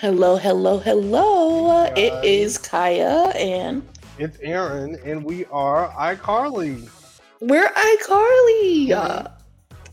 [0.00, 1.84] Hello, hello, hello.
[1.94, 6.88] It is Kaya and It's Aaron, and we are iCarly.
[7.42, 8.92] we're iCarly.
[8.92, 9.28] Uh,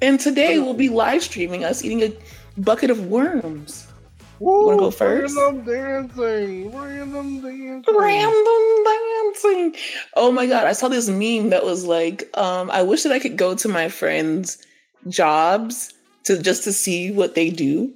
[0.02, 2.14] and today we'll be live streaming us eating a
[2.62, 3.86] bucket of worms.
[4.40, 5.36] Woo, wanna go first?
[5.36, 7.98] Random dancing, random dancing.
[7.98, 9.76] Random dancing.
[10.16, 13.20] Oh my god, I saw this meme that was like, um, I wish that I
[13.20, 14.58] could go to my friends'
[15.10, 15.94] jobs
[16.24, 17.94] to just to see what they do.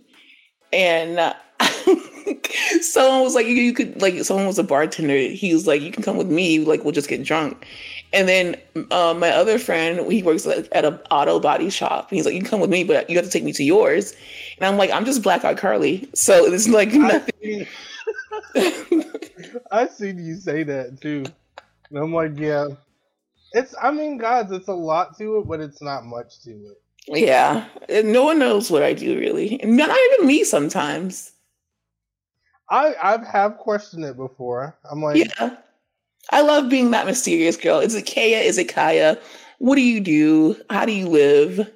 [0.73, 1.35] And uh,
[2.81, 5.17] someone was like, you, you could like someone was a bartender.
[5.17, 7.65] He was like, you can come with me, like we'll just get drunk.
[8.13, 8.55] And then
[8.91, 12.09] uh, my other friend, he works like, at an auto body shop.
[12.09, 14.13] He's like, you can come with me, but you have to take me to yours.
[14.57, 17.31] And I'm like, I'm just Black Eyed Carly, so it's like nothing.
[17.41, 17.67] seen,
[19.71, 21.23] I seen you say that too.
[21.89, 22.67] And I'm like, yeah.
[23.53, 26.81] It's, I mean, guys, it's a lot to it, but it's not much to it.
[27.07, 29.59] Yeah, and no one knows what I do really.
[29.63, 31.31] Not even me sometimes.
[32.71, 34.77] I, I've have questioned it before.
[34.89, 35.57] I'm like, Yeah.
[36.31, 37.79] I love being that mysterious girl.
[37.79, 38.39] Is it Kaya?
[38.39, 39.19] Is it Kaya?
[39.59, 40.55] What do you do?
[40.69, 41.69] How do you live?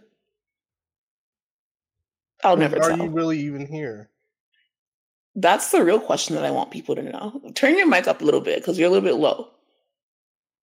[2.43, 2.97] I'll never are tell.
[2.97, 4.09] you really even here?
[5.35, 7.41] That's the real question that I want people to know.
[7.55, 9.49] Turn your mic up a little bit because you're a little bit low.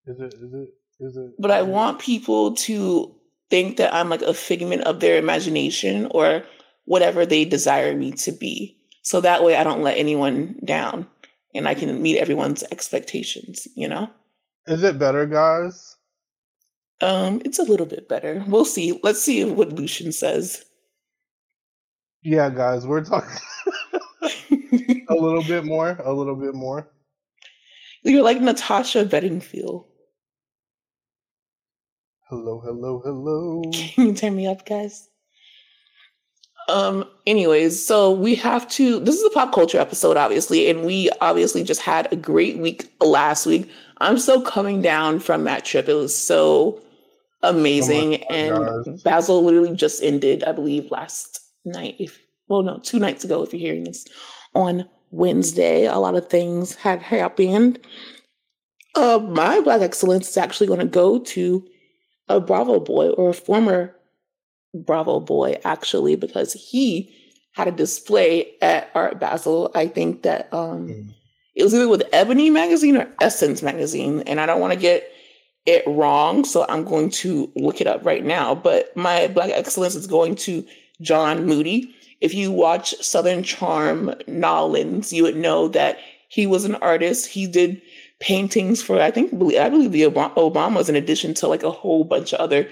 [0.07, 1.31] Is it, is it, is it?
[1.37, 3.13] But I want people to
[3.49, 6.43] think that I'm like a figment of their imagination or
[6.85, 8.77] whatever they desire me to be.
[9.03, 11.07] So that way I don't let anyone down
[11.53, 14.09] and I can meet everyone's expectations, you know?
[14.65, 15.95] Is it better, guys?
[17.01, 18.43] Um, it's a little bit better.
[18.47, 18.99] We'll see.
[19.03, 20.65] Let's see what Lucian says.
[22.21, 23.37] Yeah, guys, we're talking
[25.09, 26.89] a little bit more, a little bit more.
[28.03, 29.85] You're like Natasha Bedingfield.
[32.29, 33.63] Hello, hello, hello.
[33.73, 35.09] Can you turn me up, guys?
[36.69, 41.09] Um, anyways, so we have to this is a pop culture episode, obviously, and we
[41.21, 43.69] obviously just had a great week last week.
[43.99, 45.87] I'm still coming down from that trip.
[45.87, 46.81] It was so
[47.41, 48.23] amazing.
[48.29, 49.03] God, and.
[49.03, 51.95] Basel literally just ended, I believe, last night.
[51.99, 54.05] If well, no, two nights ago, if you're hearing this
[54.55, 55.85] on Wednesday.
[55.85, 57.79] A lot of things had happened.
[58.95, 61.65] Uh, my Black Excellence is actually going to go to
[62.27, 63.95] a Bravo boy or a former
[64.73, 67.13] Bravo boy, actually, because he
[67.51, 69.71] had a display at Art Basel.
[69.75, 71.13] I think that um, Mm.
[71.55, 75.07] it was either with Ebony magazine or Essence magazine, and I don't want to get
[75.65, 78.53] it wrong, so I'm going to look it up right now.
[78.55, 80.65] But my Black Excellence is going to
[81.01, 81.93] John Moody.
[82.21, 87.27] If you watch Southern Charm Nolans, you would know that he was an artist.
[87.27, 87.81] He did
[88.19, 92.03] paintings for I think I believe the Ob- Obamas, in addition to like a whole
[92.03, 92.69] bunch of other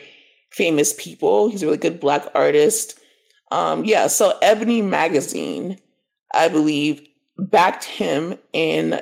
[0.52, 1.50] famous people.
[1.50, 3.00] He's a really good black artist.
[3.52, 5.78] Um, yeah, so Ebony magazine,
[6.34, 7.06] I believe,
[7.38, 9.02] backed him in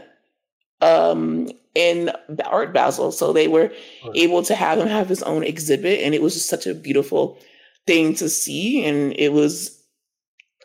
[0.82, 2.12] um in
[2.46, 3.12] Art Basel.
[3.12, 3.72] So they were
[4.04, 4.16] Right.
[4.16, 7.38] able to have him have his own exhibit, and it was just such a beautiful
[7.86, 9.78] thing to see, and it was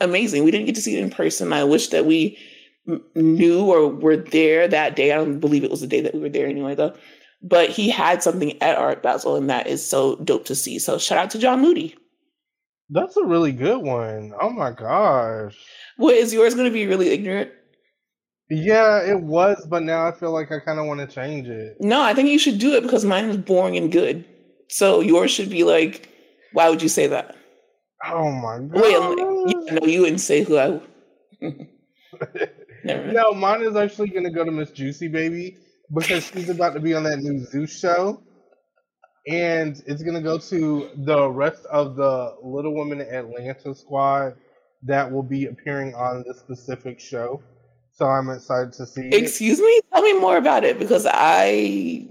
[0.00, 0.44] amazing.
[0.44, 1.52] We didn't get to see it in person.
[1.52, 2.38] I wish that we
[3.14, 5.12] knew or were there that day.
[5.12, 6.94] I don't believe it was the day that we were there anyway, though.
[7.46, 10.78] But he had something at Art Basel, and that is so dope to see.
[10.78, 11.94] So shout out to John Moody.
[12.88, 14.32] That's a really good one.
[14.40, 15.56] Oh my gosh.
[15.96, 17.50] What is yours going to be really ignorant?
[18.50, 21.76] Yeah, it was, but now I feel like I kind of want to change it.
[21.80, 24.24] No, I think you should do it because mine is boring and good.
[24.68, 26.08] So yours should be like,
[26.52, 27.36] why would you say that?
[28.06, 28.82] Oh my god.
[28.82, 30.80] Wait, like, yeah, no, you wouldn't say who I.
[32.84, 35.56] No, mine is actually gonna go to Miss Juicy Baby
[35.92, 38.22] because she's about to be on that new Zeus show,
[39.26, 44.34] and it's gonna go to the rest of the Little Women Atlanta squad
[44.82, 47.42] that will be appearing on this specific show.
[47.92, 49.14] So I'm excited to see it.
[49.14, 49.80] Excuse me?
[49.92, 52.08] Tell me more about it because I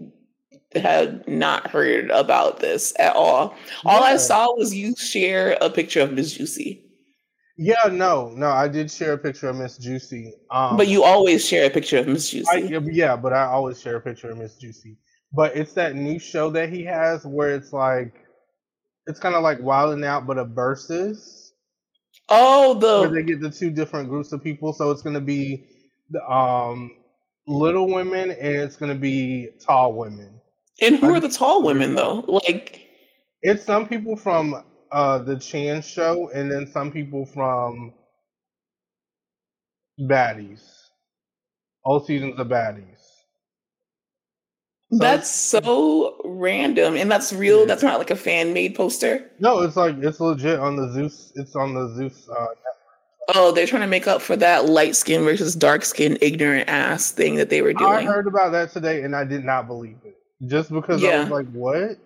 [0.76, 3.56] had not heard about this at all.
[3.86, 6.83] All I saw was you share a picture of Miss Juicy,
[7.64, 10.34] Yeah, no, no, I did share a picture of Miss Juicy.
[10.52, 12.92] Um, but you always share a picture of Miss I, Juicy.
[12.92, 14.98] yeah, but I always share a picture of Miss Juicy.
[15.32, 18.14] But it's that new show that he has where it's like,
[19.08, 21.54] it's kind of like Wild 'N Out, but a versus
[22.28, 24.74] Oh, the where they get the two different groups of people.
[24.74, 25.66] So it's gonna be
[26.10, 26.92] the um
[27.48, 30.42] little women and it's gonna be tall women.
[30.82, 32.26] and who are the tall women though?
[32.28, 32.82] Like,
[33.42, 37.94] It's some people from uh the Chan show and then some people from
[40.00, 40.62] Baddies.
[41.84, 43.00] All seasons of Baddies.
[44.92, 47.62] So that's so random, and that's real.
[47.62, 47.66] Yeah.
[47.66, 49.32] That's not like a fan made poster.
[49.40, 51.34] No, it's like it's legit on the Zeus.
[51.36, 52.30] It's on the Zeus.
[52.30, 52.46] Uh,
[53.36, 57.12] Oh, they're trying to make up for that light skin versus dark skin ignorant ass
[57.12, 57.90] thing that they were doing.
[57.90, 60.18] I heard about that today and I did not believe it.
[60.46, 61.98] Just because I was like, what?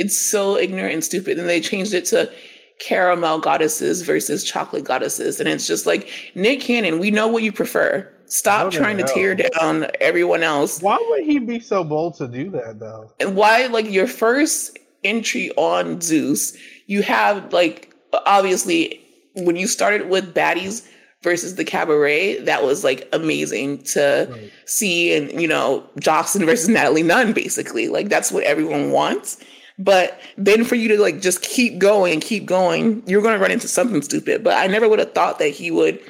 [0.00, 1.38] It's so ignorant and stupid.
[1.38, 2.30] And they changed it to
[2.78, 5.38] caramel goddesses versus chocolate goddesses.
[5.40, 8.10] And it's just like, Nick Cannon, we know what you prefer.
[8.26, 10.80] Stop trying to tear down everyone else.
[10.80, 13.10] Why would he be so bold to do that though?
[13.20, 16.56] And why, like, your first entry on Zeus,
[16.86, 17.92] you have, like,
[18.26, 19.00] obviously,
[19.34, 20.86] when you started with Baddies
[21.22, 24.50] versus the Cabaret, that was, like, amazing to Right.
[24.64, 29.38] see and you know Jocelyn versus Natalie Nunn basically like that's what everyone wants
[29.80, 33.40] but then for you to like just keep going and keep going you're going to
[33.40, 36.00] run into something stupid but I never would have thought that he would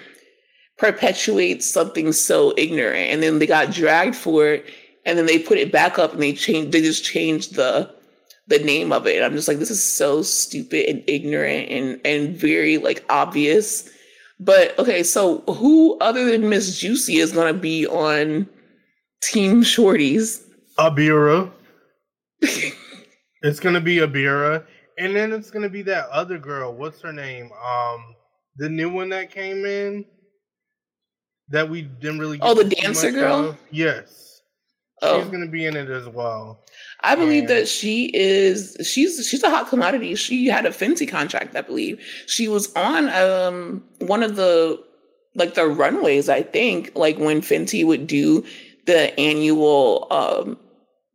[0.79, 4.67] perpetuate something so ignorant and then they got dragged for it
[5.07, 7.91] and then they put it back up and they changed they just changed the
[8.49, 12.01] the name of it and I'm just like this is so stupid and ignorant and
[12.05, 13.89] and very like obvious
[14.41, 18.49] but okay, so who other than Miss Juicy is gonna be on
[19.23, 20.43] Team Shorties?
[20.79, 21.53] Abira.
[23.43, 24.65] it's gonna be Abira.
[24.99, 26.75] And then it's gonna be that other girl.
[26.75, 27.51] What's her name?
[27.53, 28.15] Um
[28.57, 30.05] the new one that came in
[31.49, 33.51] that we didn't really Oh, the dancer girl?
[33.51, 33.59] of.
[33.71, 34.27] Yes.
[35.03, 36.63] She's Oh, gonna be in it as well.
[37.01, 37.55] I believe yeah.
[37.61, 38.77] that she is.
[38.85, 40.15] She's she's a hot commodity.
[40.15, 41.99] She had a Fenty contract, I believe.
[42.27, 44.79] She was on um one of the
[45.35, 46.29] like the runways.
[46.29, 48.45] I think like when Fenty would do
[48.87, 50.59] the annual um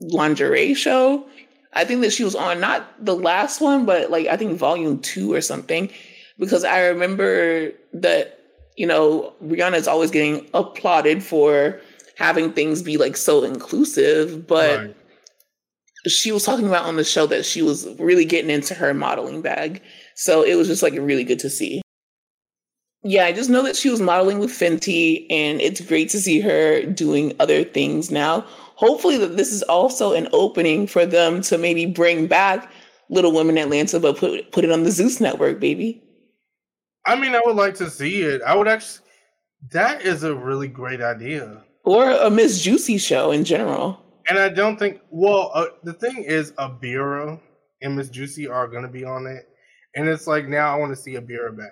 [0.01, 1.23] lingerie show.
[1.75, 4.99] I think that she was on not the last one, but like I think volume
[4.99, 5.89] two or something,
[6.39, 8.39] because I remember that
[8.77, 11.79] you know Rihanna is always getting applauded for
[12.17, 14.95] having things be like so inclusive, but Right.
[16.07, 19.41] she was talking about on the show that she was really getting into her modeling
[19.41, 19.81] bag.
[20.15, 21.81] So it was just like really good to see.
[23.03, 26.39] Yeah, I just know that she was modeling with Fenty, and it's great to see
[26.39, 28.45] her doing other things now.
[28.75, 32.71] Hopefully, that this is also an opening for them to maybe bring back
[33.09, 36.01] Little Women Atlanta, but put put it on the Zeus network, baby.
[37.05, 38.41] I mean I would like to see it.
[38.41, 39.05] I would actually
[39.71, 41.63] that is a really great idea.
[41.83, 44.01] Or a Miss Juicy show in general.
[44.27, 45.01] And I don't think.
[45.11, 47.39] Well, uh, the thing is, Abira
[47.81, 49.47] and Miss Juicy are gonna be on it,
[49.95, 51.71] and it's like now I want to see Abira back.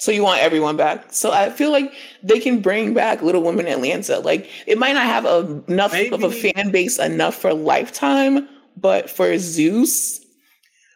[0.00, 1.12] So you want everyone back.
[1.12, 1.92] So I feel like
[2.22, 4.18] they can bring back Little Women Atlanta.
[4.18, 8.48] Like it might not have a, enough of a fan base enough for Lifetime,
[8.78, 10.24] but for Zeus,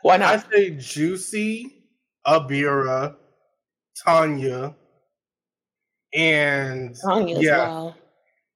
[0.00, 0.46] why not?
[0.46, 1.84] I say Juicy,
[2.26, 3.14] Abira,
[4.02, 4.74] Tanya,
[6.14, 7.94] and Tanya's yeah, wow.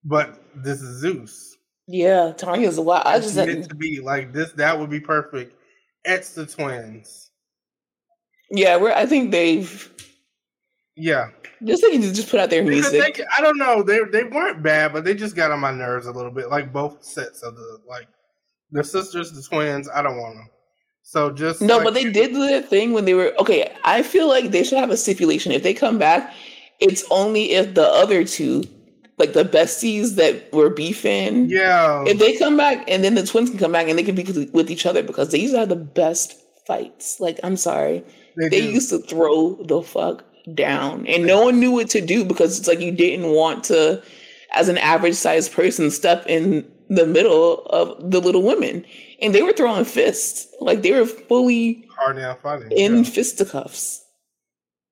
[0.02, 1.56] but this is Zeus.
[1.86, 3.02] Yeah, Tanya's a wow.
[3.04, 4.52] I just meant said, to be like this.
[4.52, 5.54] That would be perfect.
[6.06, 7.32] It's the twins.
[8.50, 8.78] yeah.
[8.78, 8.92] We're.
[8.92, 9.92] I think they've
[10.98, 11.28] Yeah,
[11.64, 13.16] just they can just put out their music.
[13.16, 13.82] they, I don't know.
[13.82, 16.48] They they weren't bad, but they just got on my nerves a little bit.
[16.50, 18.08] Like both sets of the like
[18.70, 19.88] the sisters, the twins.
[19.88, 20.48] I don't want them.
[21.02, 23.74] So just No, like, but they did the thing when they were okay.
[23.84, 25.52] I feel like they should have a stipulation.
[25.52, 26.34] If they come back,
[26.80, 28.64] it's only if the other two,
[29.16, 33.48] like the besties that were beefing, Yeah, if they come back and then the twins
[33.48, 35.70] can come back and they can be with each other because they used to have
[35.70, 36.34] the best
[36.66, 37.18] fights.
[37.20, 38.04] Like, I'm sorry.
[38.36, 42.24] they, They used to throw the fuck down and no one knew what to do
[42.24, 44.02] because it's like you didn't want to,
[44.54, 48.84] as an average sized person, step in the middle of the little women.
[49.20, 50.46] And they were throwing fists.
[50.60, 52.70] Like they were fully hard down fighting.
[52.72, 53.02] in yeah.
[53.02, 54.04] fisticuffs.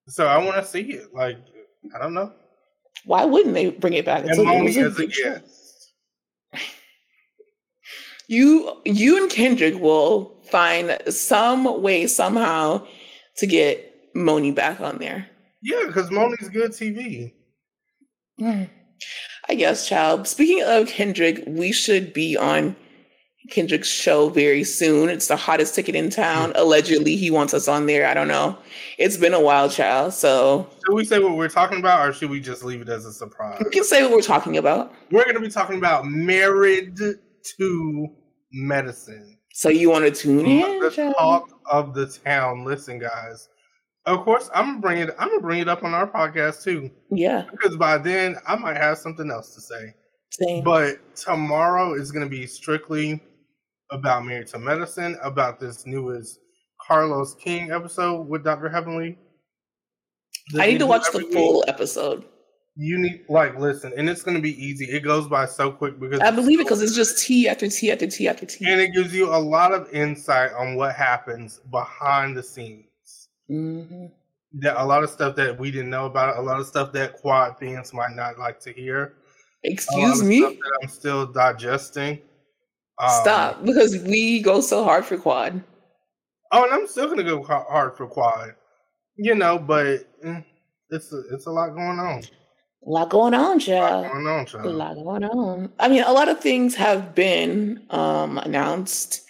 [0.08, 1.14] So I want to see it.
[1.14, 1.38] Like
[1.94, 2.32] I don't know.
[3.04, 4.24] Why wouldn't they bring it back?
[4.26, 5.92] And Moni as a guest.
[8.28, 12.84] You you and Kendrick will find some way somehow
[13.36, 15.28] to get Moni back on there.
[15.66, 17.32] Yeah, because Moni's good TV.
[18.40, 20.28] I guess, child.
[20.28, 22.76] Speaking of Kendrick, we should be on
[23.50, 25.08] Kendrick's show very soon.
[25.08, 26.50] It's the hottest ticket in town.
[26.50, 26.56] Hmm.
[26.58, 28.06] Allegedly, he wants us on there.
[28.06, 28.56] I don't know.
[28.96, 30.12] It's been a while, child.
[30.12, 33.04] So Should we say what we're talking about, or should we just leave it as
[33.04, 33.60] a surprise?
[33.64, 34.94] we can say what we're talking about.
[35.10, 38.08] We're going to be talking about married to
[38.52, 39.36] medicine.
[39.52, 40.78] So you want to tune in?
[40.78, 41.14] the child?
[41.18, 42.64] talk of the town.
[42.64, 43.48] Listen, guys.
[44.06, 45.10] Of course, I'm gonna bring it.
[45.18, 48.76] I'm gonna bring it up on our podcast too, Yeah, because by then I might
[48.76, 49.94] have something else to say.
[50.30, 50.62] same.
[50.64, 53.20] But tomorrow is gonna be strictly
[53.90, 56.38] about married to medicine, about this newest
[56.86, 58.68] Carlos King episode with Dr.
[58.68, 59.18] Heavenly.
[60.52, 61.34] that I need to watch the every week.
[61.34, 62.24] full episode.
[62.76, 64.84] You need like listen, and it's gonna be easy.
[64.84, 67.90] It goes by so quick because I believe it because it's just tea after tea
[67.90, 68.66] after tea after tea.
[68.70, 72.84] and it gives you a lot of insight on what happens behind the scenes.
[73.48, 74.06] Hmm
[74.60, 77.14] that a lot of stuff that we didn't know about, a lot of stuff that
[77.14, 79.14] quad fans might not like to hear.
[79.64, 80.44] Excuse me.
[80.82, 82.20] I'm still digesting.
[82.98, 85.62] Um, Stop, because we go so hard for quad.
[86.52, 88.54] Oh, and I'm still gonna go hard for quad.
[89.16, 90.40] You know, but eh,
[90.90, 92.22] it's a, it's a lot going on.
[92.86, 94.06] A lot going on, child.
[94.06, 94.66] A lot going on, child.
[94.66, 95.72] A lot going on.
[95.78, 99.25] I mean, a lot of things have been um, announced.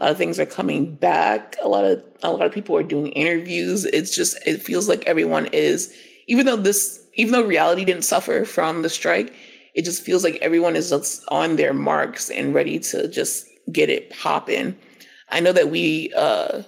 [0.00, 1.56] A lot of things are coming back.
[1.62, 3.84] A lot of a lot of people are doing interviews.
[3.84, 5.94] It's just it feels like everyone is,
[6.26, 9.32] even though this, even though reality didn't suffer from the strike,
[9.74, 13.90] it just feels like everyone is just on their marks and ready to just get
[13.90, 14.76] it popping.
[15.30, 16.62] I know that we, uh,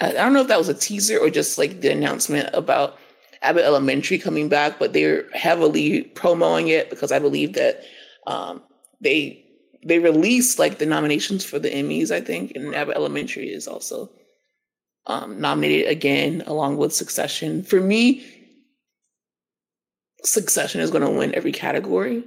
[0.00, 2.98] I don't know if that was a teaser or just like the announcement about
[3.42, 7.82] Abbott Elementary coming back, but they're heavily promoting it because I believe that
[8.26, 8.62] um,
[9.00, 9.41] they
[9.84, 14.10] they released like the nominations for the Emmys, I think, and Abbott Elementary is also
[15.06, 17.62] um, nominated again along with Succession.
[17.62, 18.24] For me,
[20.24, 22.24] Succession is going to win every category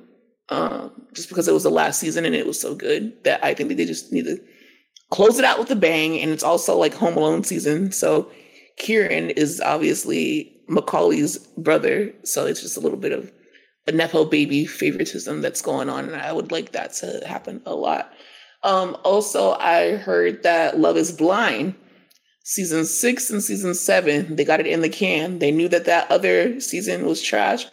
[0.50, 3.54] um, just because it was the last season and it was so good that I
[3.54, 4.38] think that they just need to
[5.12, 6.20] close it out with a bang.
[6.20, 7.92] And it's also like Home Alone season.
[7.92, 8.30] So
[8.78, 12.14] Kieran is obviously Macaulay's brother.
[12.24, 13.32] So it's just a little bit of
[13.88, 16.06] a Nepo baby favoritism that's going on.
[16.06, 18.14] And I would like that to happen a lot.
[18.64, 21.76] Um, also, I heard that Love is Blind
[22.44, 25.40] season six and season seven, they got it in the can.
[25.40, 27.66] They knew that that other season was trash.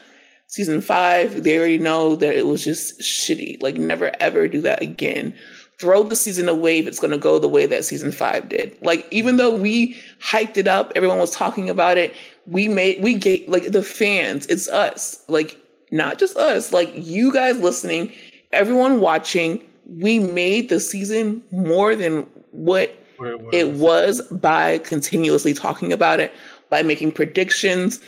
[0.49, 3.63] Season five, they already know that it was just shitty.
[3.63, 5.35] Like, never ever do that again
[5.83, 8.77] throw the season away if it's going to go the way that season five did.
[8.83, 12.15] Like, even though we hyped it up, everyone was talking about it.
[12.47, 15.25] We made, we gave, like, the fans, it's us.
[15.27, 15.59] Like,
[15.93, 18.13] not just us, like, you guys listening,
[18.53, 23.51] everyone watching, we made the season more than what it was.
[23.53, 26.33] it was by continuously talking about it,
[26.71, 28.01] by making predictions.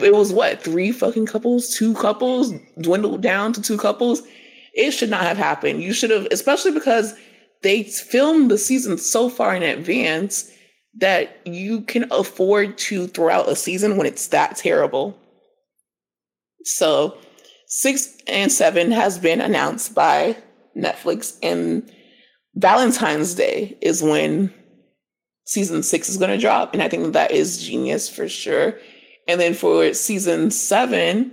[0.00, 4.22] It was what, three fucking couples, two couples, dwindled down to two couples
[4.74, 5.82] it should not have happened.
[5.82, 7.14] You should have, especially because
[7.62, 10.50] they filmed the season so far in advance
[10.98, 15.16] that you can afford to throw out a season when it's that terrible.
[16.64, 17.16] So,
[17.66, 20.36] six and seven has been announced by
[20.76, 21.90] Netflix, and
[22.54, 24.52] Valentine's Day is when
[25.44, 26.72] season six is going to drop.
[26.72, 28.74] And I think that is genius for sure.
[29.28, 31.32] And then for season seven,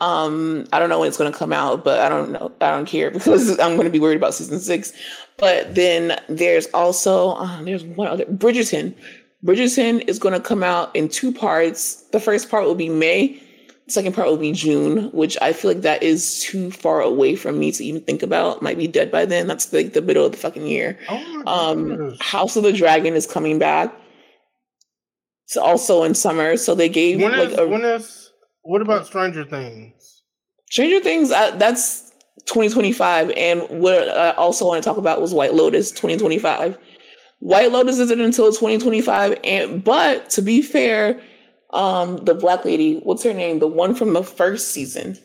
[0.00, 2.52] um, I don't know when it's going to come out, but I don't know.
[2.60, 4.92] I don't care because I'm going to be worried about season six.
[5.38, 8.94] But then there's also uh, there's one other Bridgerton.
[9.44, 12.02] Bridgerton is going to come out in two parts.
[12.12, 13.41] The first part will be May.
[13.92, 17.58] Second part will be June, which I feel like that is too far away from
[17.58, 18.62] me to even think about.
[18.62, 19.46] Might be dead by then.
[19.46, 20.98] That's like the middle of the fucking year.
[21.10, 23.94] Oh um, House of the Dragon is coming back.
[25.44, 28.30] It's also in summer, so they gave when like is, a, when is
[28.62, 30.22] what about Stranger Things?
[30.70, 32.10] Stranger Things, uh, that's
[32.46, 33.30] 2025.
[33.36, 36.78] And what I also want to talk about was White Lotus 2025.
[37.40, 39.38] White Lotus isn't until 2025.
[39.44, 41.20] And but to be fair,
[41.72, 43.58] um, the black lady, what's her name?
[43.58, 45.18] The one from the first season,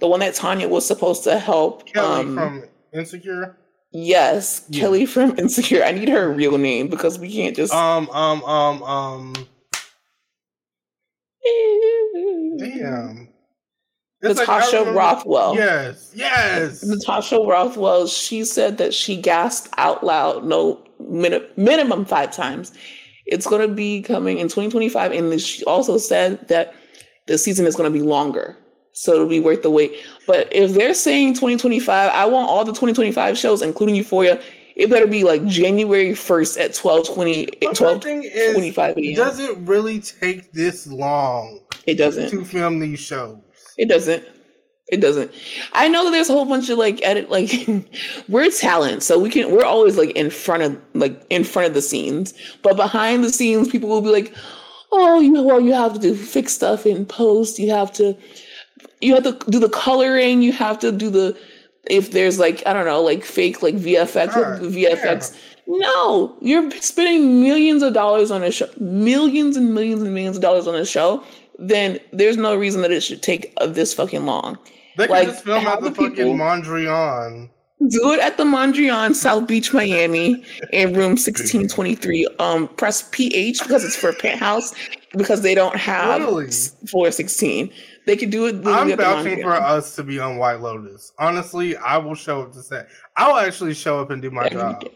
[0.00, 1.86] the one that Tanya was supposed to help.
[1.86, 3.56] Kelly um, from Insecure.
[3.92, 4.80] Yes, yeah.
[4.80, 5.84] Kelly from Insecure.
[5.84, 9.34] I need her real name because we can't just um um um um
[12.58, 13.28] Damn.
[14.22, 15.56] It's Natasha like, Rothwell.
[15.56, 16.84] Yes, yes.
[16.84, 18.06] Natasha Rothwell.
[18.06, 22.72] She said that she gasped out loud, no min- minimum five times.
[23.26, 26.74] It's going to be coming in 2025, and she also said that
[27.26, 28.56] the season is going to be longer,
[28.92, 29.94] so it'll be worth the wait.
[30.26, 34.40] But if they're saying 2025, I want all the 2025 shows, including Euphoria.
[34.74, 39.14] It better be like January 1st at 12 20, 12 25 a.m.
[39.14, 43.38] Does it really take this long it doesn't to film these shows.
[43.76, 44.24] It doesn't.
[44.92, 45.32] It doesn't.
[45.72, 47.50] I know that there's a whole bunch of like edit like
[48.28, 51.72] we're talent, so we can we're always like in front of like in front of
[51.72, 52.34] the scenes.
[52.60, 54.34] But behind the scenes, people will be like,
[54.92, 57.58] "Oh, you well, you have to do fix stuff in post.
[57.58, 58.14] You have to
[59.00, 60.42] you have to do the coloring.
[60.42, 61.38] You have to do the
[61.88, 64.58] if there's like I don't know like fake like VFX sure.
[64.58, 65.38] VFX." Yeah.
[65.64, 70.42] No, you're spending millions of dollars on a show, millions and millions and millions of
[70.42, 71.24] dollars on a show
[71.58, 74.58] then there's no reason that it should take this fucking long.
[74.96, 77.50] They like, can just film at the, the fucking people, Mondrian.
[77.88, 82.26] Do it at the Mondrian, South Beach, Miami, in room 1623.
[82.38, 84.72] Um, press PH because it's for a penthouse
[85.16, 86.48] because they don't have really?
[86.88, 87.72] floor 16.
[88.06, 88.64] They could do it.
[88.66, 91.12] I'm vouching for us to be on White Lotus.
[91.18, 92.88] Honestly, I will show up to set.
[93.16, 94.80] I'll actually show up and do my Every job.
[94.80, 94.90] Day.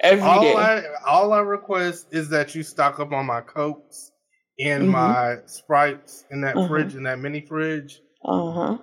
[0.00, 0.54] Every all day.
[0.54, 4.12] I all I request is that you stock up on my coats
[4.60, 4.90] and Mhm.
[4.90, 6.68] my sprites in that Uh-huh.
[6.68, 8.00] fridge in that mini fridge.
[8.24, 8.78] Uh huh.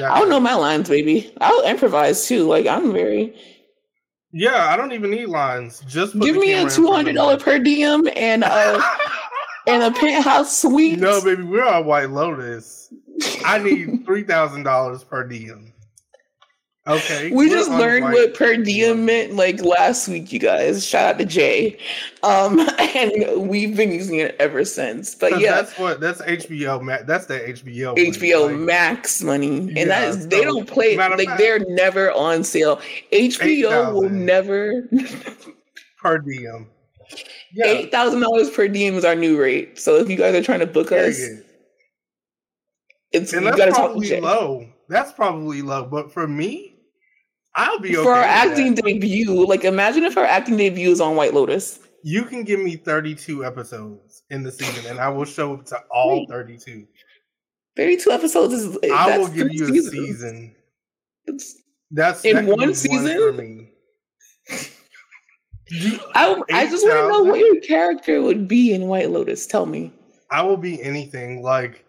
[0.00, 1.32] I don't know my lines, baby.
[1.40, 2.46] I'll improvise too.
[2.46, 3.34] Like I'm very.
[4.32, 5.82] Yeah, I don't even need lines.
[5.86, 8.82] Just Give me a two hundred dollar per diem and a
[9.66, 10.98] and a penthouse suite.
[10.98, 12.92] No, baby, we're on White Lotus.
[13.44, 15.67] I need three thousand dollars per diem.
[16.88, 20.86] Okay, we just learned what per diem meant like last week, you guys.
[20.86, 21.76] Shout out to Jay.
[22.22, 25.14] Um, and we've been using it ever since.
[25.14, 26.80] But yeah, that's what that's HBO.
[26.82, 27.88] Ma- that's the HBO.
[27.94, 31.58] money, HBO like, Max money, and Yeah, that is they don't play like fact- they're
[31.68, 32.80] never on sale.
[33.12, 34.88] HBO will never
[36.02, 36.68] per diem.
[37.52, 39.78] Yeah, eight thousand dollars per diem is our new rate.
[39.78, 41.20] So if you guys are trying to book us,
[43.12, 44.20] it's And you that's gotta talk to probably Jay.
[44.20, 44.66] low.
[44.88, 45.84] That's probably low.
[45.84, 46.76] But for me,
[47.58, 48.04] I'll be okay.
[48.04, 48.84] For our with acting that.
[48.84, 51.80] debut, like imagine if her acting debut is on White Lotus.
[52.04, 55.78] you can give me 32 episodes in the season, and I will show up to
[55.90, 56.28] all Wait.
[56.30, 56.86] 32.
[57.76, 59.90] 32 episodes is eh, I that's will give you a seasons.
[59.92, 60.54] season.
[61.26, 61.54] It's-
[61.90, 63.16] That's In that one season?
[63.18, 63.70] for me.
[65.70, 69.46] You- I, I just want to know what your character would be in White Lotus.
[69.46, 69.92] Tell me.
[70.30, 71.42] I will be anything.
[71.42, 71.84] Like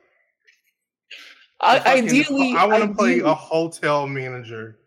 [1.61, 4.78] I, fucking- ideally, I want to play a hotel manager,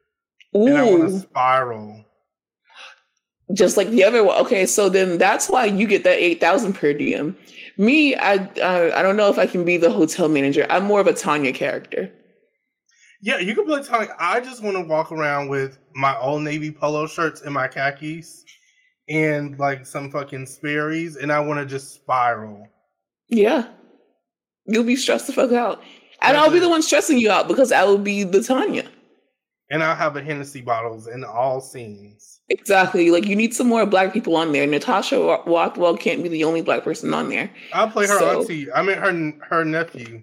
[0.55, 2.05] and I want to spiral.
[3.55, 4.39] just like the other one.
[4.43, 7.37] Okay, so then that's why you get that eight thousand per diem.
[7.79, 10.67] Me, I, I I don't know if I can be the hotel manager.
[10.71, 12.11] I'm more of a Tanya character.
[13.21, 14.15] Yeah, you can play Tanya.
[14.19, 18.45] I just want to walk around with my old navy polo shirts and my khakis,
[19.09, 22.67] and like some fucking Sperry's, and I want to just spiral.
[23.29, 23.69] Yeah,
[24.67, 25.83] you'll be stressed the fuck out,
[26.21, 28.85] and I'll be the one stressing you out because I will be the Tanya.
[29.73, 32.41] And I'll have a Hennessy bottles in all scenes.
[32.51, 33.11] Exactly.
[33.11, 34.67] Like you need some more black people on there.
[34.67, 37.51] Natasha Wa- Rothwell can't be the only black person on there.
[37.73, 38.71] I'll play her So- auntie.
[38.71, 40.23] I mean her her nephew.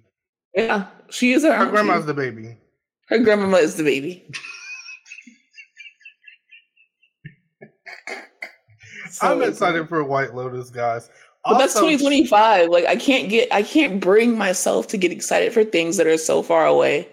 [0.56, 1.52] Yeah, she is her.
[1.52, 1.72] Her auntie.
[1.72, 2.56] grandma's the baby.
[3.08, 4.24] Her grandmama is the baby.
[9.22, 11.10] I'm excited for White Lotus, guys.
[11.44, 12.70] But that's 2025.
[12.70, 16.18] Like I can't get, I can't bring myself to get excited for things that are
[16.18, 17.08] so far away.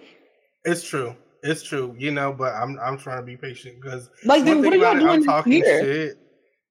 [0.65, 1.17] It's true.
[1.47, 1.95] It's true.
[1.99, 4.97] You know, but I'm I'm trying to be patient because Like one what are y'all
[4.97, 5.83] it, I'm talking here?
[5.83, 6.19] shit.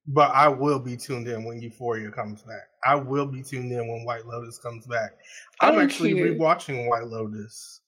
[0.07, 2.61] But I will be tuned in when Euphoria comes back.
[2.85, 5.11] I will be tuned in when White Lotus comes back.
[5.61, 7.81] I'm actually rewatching White Lotus.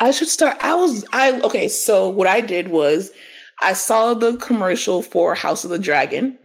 [0.00, 0.56] I should start.
[0.60, 1.68] I was, I okay.
[1.68, 3.12] So what I did was,
[3.60, 6.36] I saw the commercial for House of the Dragon.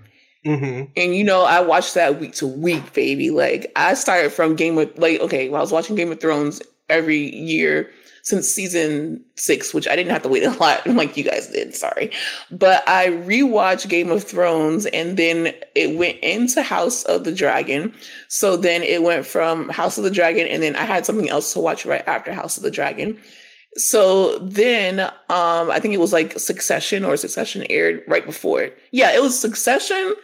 [0.45, 0.91] Mm-hmm.
[0.95, 3.31] And you know, I watched that week to week, baby.
[3.31, 6.61] Like I started from Game of like okay, well, I was watching Game of Thrones
[6.89, 7.89] every year
[8.25, 11.75] since season six, which I didn't have to wait a lot like you guys did.
[11.75, 12.11] Sorry,
[12.51, 17.93] but I rewatched Game of Thrones, and then it went into House of the Dragon.
[18.27, 21.53] So then it went from House of the Dragon, and then I had something else
[21.53, 23.17] to watch right after House of the Dragon.
[23.77, 28.77] So then um I think it was like Succession or Succession aired right before it.
[28.91, 30.15] Yeah, it was Succession,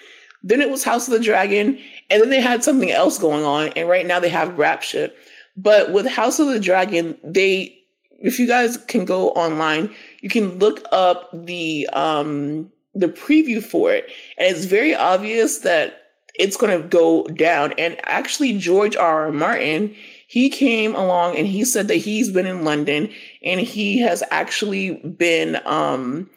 [0.42, 1.78] then it was House of the Dragon,
[2.10, 5.12] and then they had something else going on, and right now they have Rapture.
[5.56, 7.78] But with House of the Dragon, they
[8.22, 13.92] if you guys can go online, you can look up the um the preview for
[13.92, 14.06] it,
[14.38, 15.98] and it's very obvious that
[16.36, 17.74] it's going to go down.
[17.78, 19.26] And actually, George R.
[19.26, 19.32] R.
[19.32, 19.94] Martin,
[20.28, 23.12] he came along and he said that he's been in London
[23.44, 26.30] and he has actually been um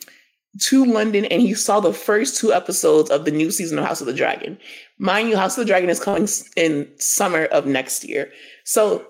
[0.61, 4.01] to London and he saw the first two episodes of the new season of House
[4.01, 4.59] of the Dragon.
[4.99, 8.31] Mind you, House of the Dragon is coming in summer of next year.
[8.65, 9.05] So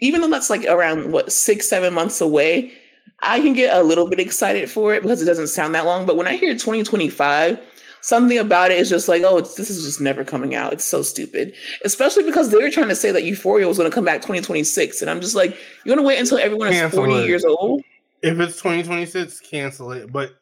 [0.00, 2.72] even though that's like around what six, seven months away,
[3.20, 6.06] I can get a little bit excited for it because it doesn't sound that long.
[6.06, 7.60] But when I hear 2025,
[8.00, 10.72] something about it is just like, oh, it's, this is just never coming out.
[10.72, 11.54] It's so stupid.
[11.84, 15.02] Especially because they were trying to say that Euphoria was going to come back 2026.
[15.02, 15.50] And I'm just like,
[15.84, 17.26] you're going to wait until everyone is 40 it.
[17.26, 17.82] years old?
[18.22, 20.10] If it's 2026, cancel it.
[20.10, 20.32] But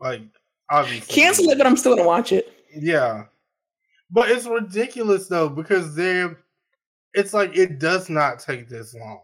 [0.00, 0.22] like
[0.70, 2.52] obviously Cancel it, but I'm still going to watch it.
[2.76, 3.24] Yeah.
[4.10, 6.38] But it's ridiculous though, because they're
[7.14, 9.20] it's like it does not take this long.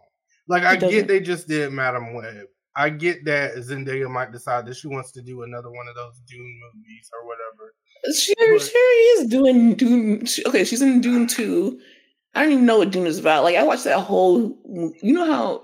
[0.47, 2.45] Like I get they just did Madame Web.
[2.77, 6.19] I get that Zendaya might decide that she wants to do another one of those
[6.27, 7.73] Dune movies or whatever.
[8.13, 10.25] She, But- she is doing Dune.
[10.25, 11.79] she- okay, she's in Dune 2.
[12.35, 13.43] I don't even know what Dune is about.
[13.45, 14.57] Like, I watched that whole.
[15.01, 15.63] You know how.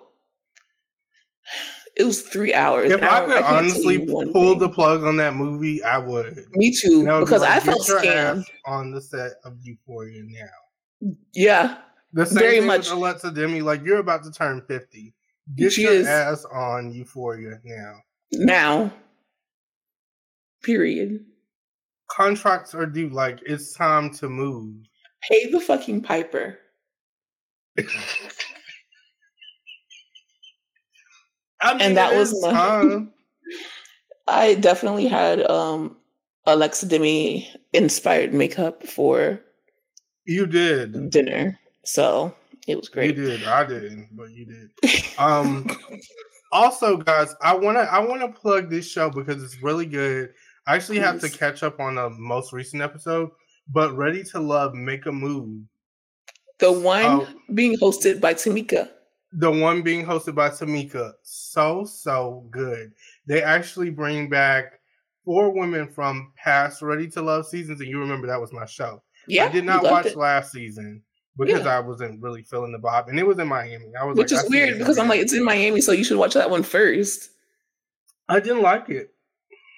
[1.98, 2.90] It was three hours.
[2.90, 4.22] If and I could can't honestly pull
[4.54, 4.60] thing.
[4.60, 6.46] the plug on that movie, I would.
[6.54, 8.46] Me too, I would be because like, I "Get felt scammed.
[8.66, 11.12] on the set of Euphoria now.
[11.34, 11.78] Yeah,
[12.14, 12.90] The same Very thing much.
[12.90, 13.62] with Alexa Demie.
[13.62, 15.14] Like you're about to turn fifty.
[15.56, 16.08] Get She your is.
[16.08, 17.96] ass on Euphoria now.
[18.32, 18.94] now.
[20.64, 21.26] Period.
[22.10, 23.10] Contracts are due.
[23.10, 24.76] Like it's time to move.
[25.30, 26.58] Pay the fucking piper.
[31.62, 33.14] I mean, And that was my- time.
[34.28, 35.98] I definitely had um
[36.46, 39.40] Alexa Demie inspired makeup for
[40.26, 41.10] You did.
[41.10, 41.58] dinner.
[41.84, 42.34] So
[42.68, 43.16] it was great.
[43.16, 43.44] You did.
[43.44, 45.04] I didn't, but you did.
[45.18, 45.70] Um.
[46.52, 50.34] also, guys, I wanna I wanna plug this show because it's really good.
[50.68, 53.32] I actually have to catch up on the most recent episode,
[53.70, 55.64] but Ready to Love, Make a Move.
[56.60, 58.90] The one being hosted by Tamika.
[59.34, 62.92] The one being hosted by Tamika, so so good.
[63.26, 64.80] They actually bring back
[65.26, 69.02] four women from past Ready to Love seasons, and you remember that was my show.
[69.28, 70.18] Yeah, I did not watch it.
[70.18, 71.02] last season
[71.38, 71.78] because Yeah.
[71.78, 73.92] I wasn't really feeling the vibe, and it was in Miami.
[74.00, 76.18] I was which like, is weird because I'm like, it's in Miami, so you should
[76.18, 77.30] watch that one first.
[78.30, 79.14] I didn't like it.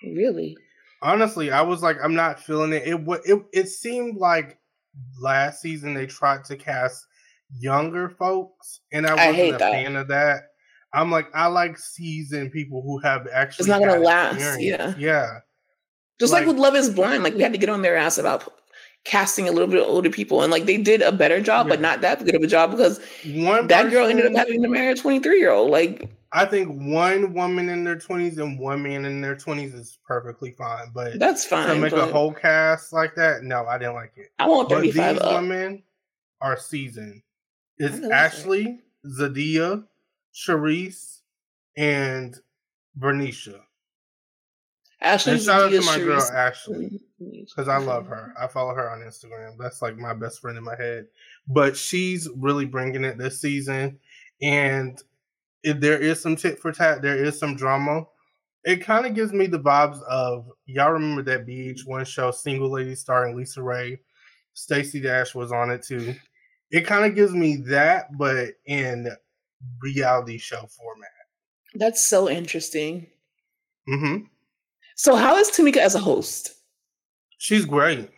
[0.04, 0.58] Really?
[1.02, 2.84] Honestly, I was like, I'm not feeling it.
[2.88, 4.58] It it it seemed like
[5.20, 7.06] last season they tried to cast
[7.60, 9.72] younger folks, and I wasn't a that.
[9.72, 10.44] fan of that.
[10.94, 13.64] I'm like, I like seasoned people who have actually.
[13.64, 14.64] It's not gonna last, experience.
[14.64, 14.94] yeah.
[14.98, 15.40] yeah.
[16.20, 18.18] Just like, Like- with Love Is Blind, like we had to get on their ass
[18.18, 18.54] about
[19.04, 22.02] casting a little bit older people, and like they did a better job, but not
[22.02, 24.96] that good of a job because One that girl ended up having to marry a
[24.96, 25.72] 23 year old.
[25.72, 30.00] Like I think one woman in their 20s and one man in their 20s is
[30.06, 33.94] perfectly fine, but that's fine to make a whole cast like that, no, I didn't
[33.94, 34.32] like it.
[34.40, 35.42] I want But these up.
[35.42, 35.84] women
[36.42, 37.22] are seasoned.
[37.78, 39.84] It's I know that's Ashley, Zadia,
[40.34, 41.20] Sharice,
[41.78, 42.36] and
[43.00, 43.62] Bernicia.
[45.04, 48.34] Ashley And shout out to my girl Ashley because I love her.
[48.40, 49.58] I follow her on Instagram.
[49.60, 51.08] That's like my best friend in my head.
[51.48, 54.00] But she's really bringing it this season,
[54.42, 55.02] and
[55.64, 57.02] if there is some tit for tat.
[57.02, 58.06] There is some drama.
[58.66, 62.96] It kind of gives me the vibes of y'all remember that VH1 show, Single Lady,
[62.96, 64.00] starring LisaRaye.
[64.54, 66.16] Stacey Dash was on it too.
[66.72, 69.10] It kind of gives me that, but in
[69.82, 71.10] reality show format.
[71.76, 73.08] That's so interesting.
[73.90, 74.26] Mm hmm
[74.96, 76.54] So, how is Tamika as a host?
[77.38, 78.10] She's great.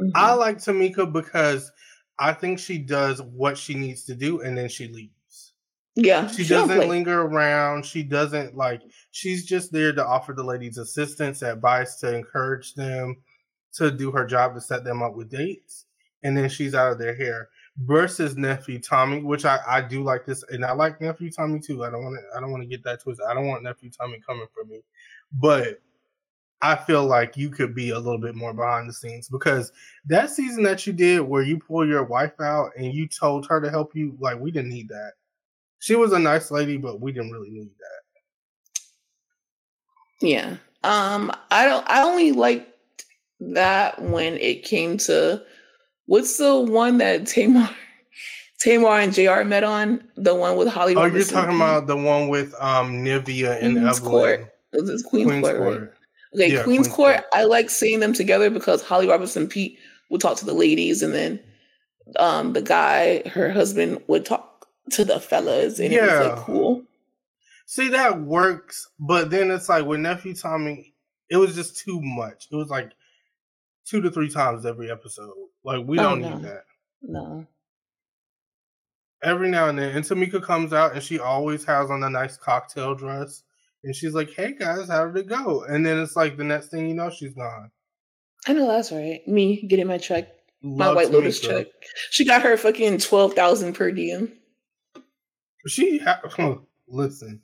[0.00, 0.10] Mhm.
[0.14, 1.70] I like Tamika because
[2.18, 5.52] I think she does what she needs to do and then she leaves.
[5.94, 7.84] yeah, She doesn't linger around.
[7.84, 13.16] She doesn't like, she's just there to offer the ladies assistance, advice, to encourage them
[13.74, 15.86] to do her job to set them up with dates.
[16.22, 17.48] And then she's out of their hair.
[17.78, 21.84] Versus nephew Tommy, which I, I do like this, and I like nephew Tommy too.
[21.84, 23.24] I don't want to I don't want to get that twisted.
[23.26, 24.82] I don't want nephew Tommy coming for me,
[25.40, 25.80] but
[26.62, 29.72] I feel like you could be a little bit more behind the scenes because
[30.06, 33.60] that season that you did where you pull your wife out and you told her
[33.60, 35.12] to help you, like we didn't need that.
[35.80, 38.86] She was a nice lady, but we didn't really need that.
[40.20, 40.56] Yeah.
[40.84, 42.68] Um, I don't I only liked
[43.40, 45.42] that when it came to
[46.06, 47.68] what's the one that Tamar
[48.60, 50.04] Tamar and JR met on?
[50.16, 53.98] The one with Holly Oh, you're talking about the one with um Nivea and Queen's
[53.98, 54.12] Evelyn.
[54.12, 54.54] Court.
[54.72, 55.90] It was Queen's, Queen's Court, right?
[56.34, 57.24] Okay, Yeah, Queen's Queen's Court, Court.
[57.32, 59.78] I like seeing them together because Holly Robinson Peete
[60.10, 61.40] would talk to the ladies and then
[62.18, 66.82] um the guy, her husband, would talk to the fellas and it was like cool.
[67.66, 70.94] See that works, but then it's like with nephew Tommy,
[71.30, 72.48] it was just too much.
[72.50, 72.92] It was like
[73.86, 75.32] two to three times every episode.
[75.64, 76.34] Like we Oh, don't no.
[76.34, 76.64] need that.
[77.02, 77.46] No.
[79.22, 82.36] Every now and then, and Tamika comes out and she always has on a nice
[82.36, 83.44] cocktail dress,
[83.84, 86.68] and she's like, "Hey guys, how did it go?" And then it's like the next
[86.68, 87.70] thing you know, she's gone.
[88.46, 89.26] I know that's right.
[89.28, 90.28] Me getting my check,
[90.62, 91.66] my Love White Lotus check.
[92.10, 94.32] She got her fucking twelve thousand per diem.
[95.66, 96.20] She ha-
[96.88, 97.40] listen.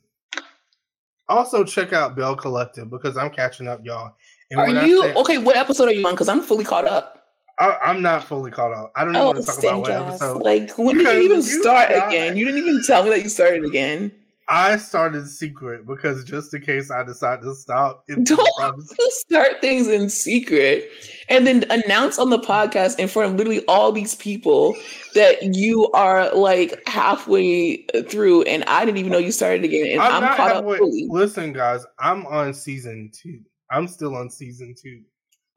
[1.29, 4.15] Also, check out Belle Collective because I'm catching up, y'all.
[4.51, 5.39] And Are you say- okay?
[5.39, 6.15] What episode are you on?
[6.15, 7.15] Because I'm fully caught up.
[7.61, 8.93] I, I'm not fully caught up.
[8.97, 10.43] I don't even Oh, want to talk about what episode.
[10.43, 12.37] Like when did you even you start again?
[12.37, 14.13] You didn't even tell me that you started again.
[14.51, 20.09] I started secret because just in case I decide to stop, Don't start things in
[20.09, 20.89] secret
[21.29, 24.75] and then announce on the podcast in front of literally all these people
[25.15, 30.01] that you are like halfway through and I didn't even know you started again and
[30.01, 31.07] I'm, not caught up fully.
[31.11, 33.41] Listen, guys, I'm on season two.
[33.71, 35.03] I'm still on season two.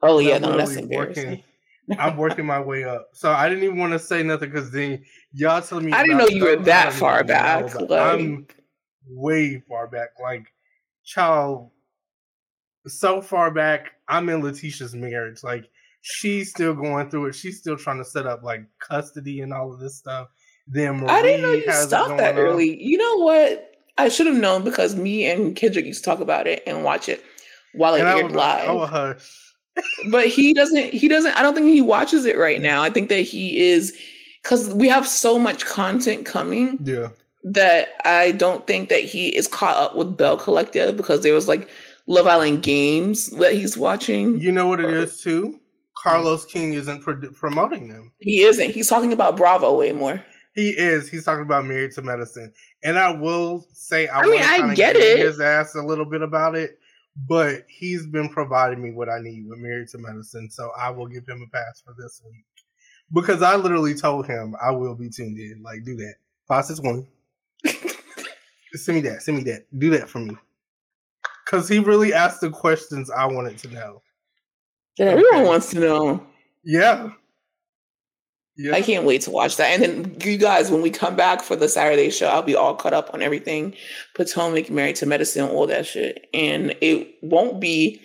[0.02, 1.28] Oh yeah, I'm no, that's embarrassing.
[1.28, 1.44] working.
[1.98, 5.02] I'm working my way up, so I didn't even want to say nothing because then
[5.32, 8.46] y'all telling me I didn't know you were that far back, like- I'm
[9.08, 10.10] way far back.
[10.20, 10.46] Like,
[11.04, 11.70] child,
[12.86, 13.92] so far back.
[14.08, 15.42] I'm in Letitia's marriage.
[15.42, 15.68] Like,
[16.02, 17.34] she's still going through it.
[17.34, 20.28] She's still trying to set up like custody and all of this stuff.
[20.66, 22.38] Then Marie I didn't know you stopped that on.
[22.40, 22.82] early.
[22.82, 23.68] You know what?
[23.98, 27.08] I should have known because me and Kendrick used to talk about it and watch
[27.08, 27.22] it
[27.74, 28.82] while it I aired like, oh, live.
[28.82, 29.52] oh hush.
[30.10, 33.08] but he doesn't he doesn't i don't think he watches it right now i think
[33.08, 33.96] that he is
[34.42, 37.08] because we have so much content coming Yeah.
[37.44, 41.48] That I don't think that he is caught up with Belle Collective because there was
[41.48, 41.68] like
[42.06, 44.38] Love Island games that he's watching.
[44.38, 45.58] You know what it uh, is too?
[45.96, 48.12] Carlos King isn't pro- promoting them.
[48.18, 48.70] He isn't.
[48.70, 50.22] He's talking about Bravo way more.
[50.54, 51.08] He is.
[51.08, 52.52] He's talking about Married to Medicine,
[52.84, 55.18] and I will say I, I mean, I get it.
[55.18, 56.78] his ass a little bit about it,
[57.28, 61.06] but he's been providing me what I need with Married to Medicine, so I will
[61.06, 62.44] give him a pass for this week
[63.12, 65.62] because I literally told him I will be tuned in.
[65.62, 66.14] Like, do that.
[66.46, 67.06] Five six one.
[68.74, 69.22] Send me that.
[69.22, 69.66] Send me that.
[69.78, 70.36] Do that for me.
[71.44, 74.02] Because he really asked the questions I wanted to know.
[74.98, 76.26] That everyone wants to know.
[76.64, 77.10] Yeah.
[78.56, 78.74] Yeah.
[78.74, 79.70] I can't wait to watch that.
[79.70, 82.76] And then you guys, when we come back for the Saturday show, I'll be all
[82.76, 83.74] caught up on everything.
[84.14, 86.28] Potomac, Married to Medicine, all that shit.
[86.34, 88.00] And it won't be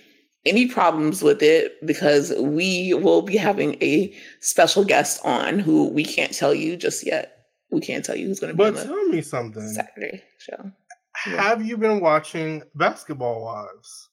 [0.46, 6.06] any problems with it because we will be having a special guest on who we
[6.06, 7.37] can't tell you just yet.
[7.72, 9.68] We can't tell you who's going to be but on the tell me something.
[9.68, 10.72] Saturday show.
[11.26, 11.42] Yeah.
[11.42, 14.10] Have you been watching Basketball Wives?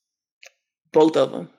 [0.93, 1.51] Both of them.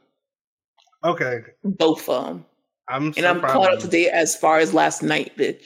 [1.03, 2.45] Okay, Both of them.
[2.87, 5.37] I'm so And I'm proud caught of up to date as far as last night,
[5.37, 5.65] bitch.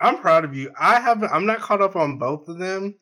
[0.00, 0.72] I'm proud of you.
[0.80, 1.32] I haven't.
[1.32, 2.94] I'm not caught up on both of them,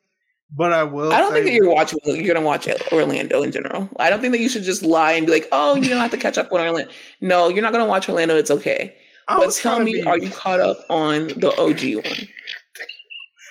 [0.51, 1.13] but I will.
[1.13, 1.99] I don't think that you're watching.
[2.05, 3.89] You're gonna watch Orlando in general.
[3.99, 6.11] I don't think that you should just lie and be like, "Oh, you don't have
[6.13, 8.37] to catch up on Orlando." No, you're not gonna watch Orlando.
[8.37, 8.97] It's okay.
[9.29, 12.05] I But was tell trying to me, be- are you caught up on the OG
[12.05, 12.29] one?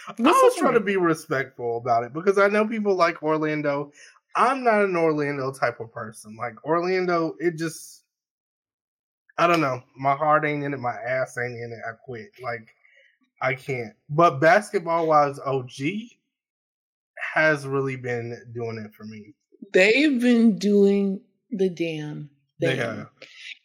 [0.08, 3.92] I was trying to be respectful about it because I know people like Orlando.
[4.36, 6.36] I'm not an Orlando type of person.
[6.36, 8.04] Like Orlando, it just
[9.38, 9.82] I don't know.
[9.98, 11.80] My heart ain't in it, my ass ain't in it.
[11.88, 12.30] I quit.
[12.42, 12.68] Like
[13.42, 13.94] I can't.
[14.10, 15.72] But Basketball Wives, OG
[17.34, 19.34] has really been doing it for me.
[19.74, 22.78] They've been doing the damn They thing.
[22.78, 23.10] have.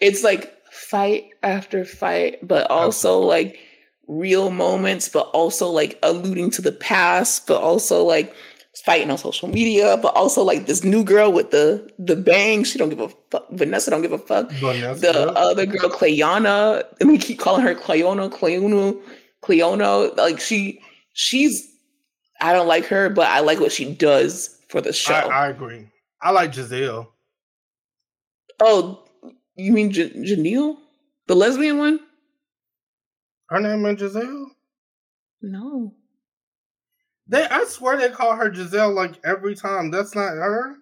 [0.00, 3.58] It's like fight after fight, but also like
[4.06, 8.34] real moments, but also like alluding to the past, but also like
[8.84, 12.64] fighting on social media, but also like this new girl with the the bang.
[12.64, 13.46] She don't give a fuck.
[13.50, 14.50] Vanessa don't give a fuck.
[14.52, 19.00] Vanessa, the other girl, Clayana, and we keep calling her Clayona, Clayuno,
[19.42, 20.16] Cleono.
[20.16, 20.80] Like she,
[21.12, 21.68] she's.
[22.40, 25.12] I don't like her, but I like what she does for the show.
[25.12, 25.88] I, I agree.
[26.22, 27.12] I like Giselle.
[28.60, 29.04] oh,
[29.60, 30.76] you mean J- Janelle,
[31.26, 32.00] the lesbian one?
[33.48, 34.50] Her name is Giselle.
[35.42, 35.94] No,
[37.26, 39.90] They, I swear they call her Giselle like every time.
[39.90, 40.76] That's not her.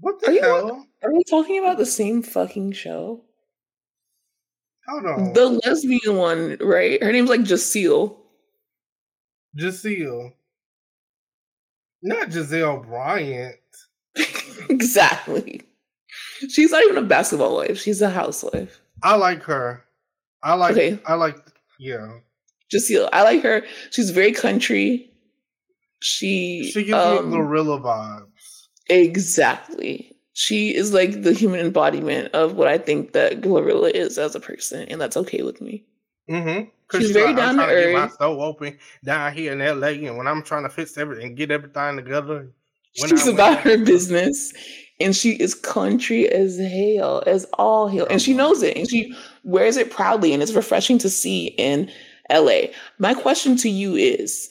[0.00, 0.86] What the Are you- hell?
[1.02, 3.24] are we talking about the same fucking show?
[4.88, 5.32] Hold on.
[5.34, 7.02] The lesbian one, right?
[7.02, 8.16] Her name's like Jaceel.
[9.58, 10.32] Giselle.
[12.02, 13.56] Not Gizelle Bryant.
[14.70, 15.62] exactly.
[16.48, 17.78] She's not even a basketball wife.
[17.78, 18.80] She's a housewife.
[19.02, 19.84] I like her.
[20.42, 20.72] I like.
[20.72, 20.98] Okay.
[21.06, 21.36] I like.
[21.78, 22.18] Yeah.
[22.72, 23.08] Jaceel.
[23.12, 23.62] I like her.
[23.90, 25.10] She's very country.
[26.00, 28.68] She She gives um, me gorilla vibes.
[28.88, 30.14] exactly.
[30.34, 34.40] She is like the human embodiment of what I think that gorilla is as a
[34.40, 35.84] person, and that's okay with me.
[36.30, 36.68] Mm-hmm.
[36.96, 40.16] she's very down to I'm to get my soul open down here in LA, and
[40.16, 42.52] when I'm trying to fix everything, and get everything together.
[43.00, 44.52] When She's about her business,
[45.00, 48.42] and she is country as hell, as all hell, and she uh-huh.
[48.42, 51.90] knows it, and she wears it proudly, and it's refreshing to see in
[52.30, 52.68] LA.
[52.98, 54.50] My question to you is,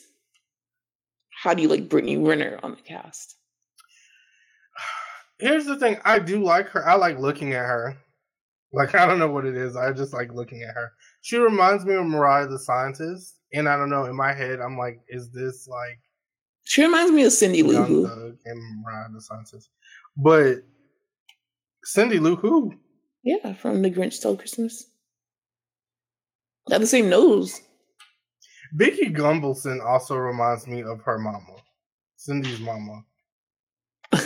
[1.42, 3.36] how do you like Brittany Renner on the cast?
[5.38, 5.98] Here's the thing.
[6.04, 6.86] I do like her.
[6.86, 7.96] I like looking at her.
[8.72, 9.76] Like I don't know what it is.
[9.76, 10.92] I just like looking at her.
[11.22, 14.04] She reminds me of Mariah the Scientist, and I don't know.
[14.04, 15.98] In my head, I'm like, is this like
[16.64, 18.06] She reminds me of Cindy Lou Who.
[18.44, 19.70] And Mariah the Scientist?
[20.18, 20.62] But
[21.84, 22.74] Cindy Lou Who?
[23.22, 24.86] Yeah, from The Grinch Stole Christmas.
[26.68, 27.62] Got the same nose.
[28.74, 31.56] Vicki Gunvalson also reminds me of her mama,
[32.16, 33.02] Cindy's mama.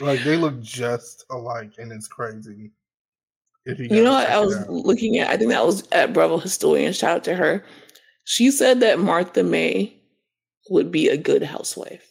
[0.00, 2.70] Like they look just alike, and it's crazy.
[3.64, 4.70] If You you know what I was out.
[4.70, 5.28] looking at?
[5.28, 6.92] I think that was at Bravo Historian.
[6.92, 7.64] Shout out to her.
[8.22, 10.00] She said that Martha May
[10.70, 12.06] would be a good housewife.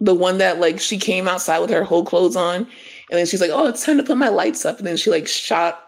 [0.00, 2.66] The one that like she came outside with her whole clothes on, and
[3.18, 5.26] then she's like, "Oh, it's time to put my lights up," and then she like
[5.26, 5.84] shot.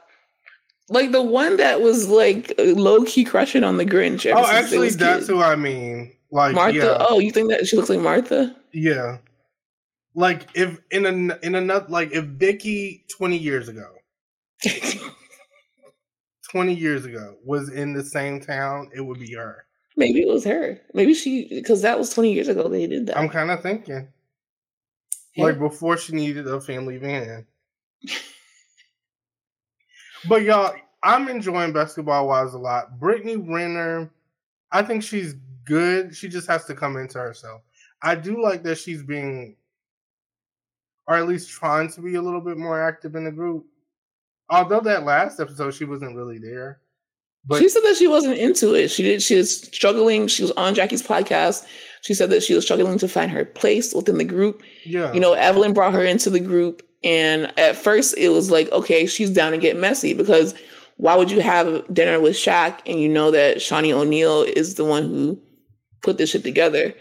[0.88, 4.30] Like the one that was like low key crushing on the Grinch.
[4.34, 5.28] Oh, actually, that's kids.
[5.28, 6.12] who I mean.
[6.32, 6.76] Like, Martha.
[6.76, 8.54] yeah, Oh, you think that she looks like Martha?
[8.72, 9.18] yeah.
[10.16, 13.86] Like if in a in another like if Vicki twenty years ago,
[16.50, 19.64] twenty years ago was in the same town, it would be her.
[20.00, 20.80] Maybe it was her.
[20.94, 23.18] Maybe she because that was twenty years ago they did that.
[23.18, 24.08] I'm kind of thinking
[25.34, 25.44] Yeah.
[25.44, 27.46] like before she needed a family van.
[30.28, 32.98] But y'all, I'm enjoying Basketball Wives a lot.
[32.98, 34.10] Brittany Renner,
[34.72, 35.34] I think she's
[35.64, 36.14] good.
[36.14, 37.62] She just has to come into herself.
[38.02, 39.56] I do like that she's being,
[41.06, 43.66] or at least trying to be a little bit more active in the group.
[44.50, 46.80] Although that last episode she wasn't really there.
[47.46, 48.90] But she said that she wasn't into it.
[48.90, 49.22] She did.
[49.22, 50.26] She was struggling.
[50.26, 51.64] She was on Jackie's podcast.
[52.02, 54.62] She said that she was struggling to find her place within the group.
[54.84, 55.12] Yeah.
[55.12, 59.06] You know, Evelyn brought her into the group, and at first it was like, okay,
[59.06, 60.54] she's down to get messy because
[60.96, 64.84] why would you have dinner with Shaq and you know that Shaunie O'Neal is the
[64.84, 65.40] one who
[66.02, 66.94] put this shit together?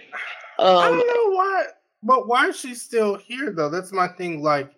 [0.58, 1.63] Um, I don't know why,
[2.04, 3.69] but why is she still here though?
[3.69, 4.41] That's my thing.
[4.41, 4.71] Like,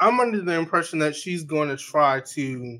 [0.00, 2.78] I'm under the impression that she's going to try to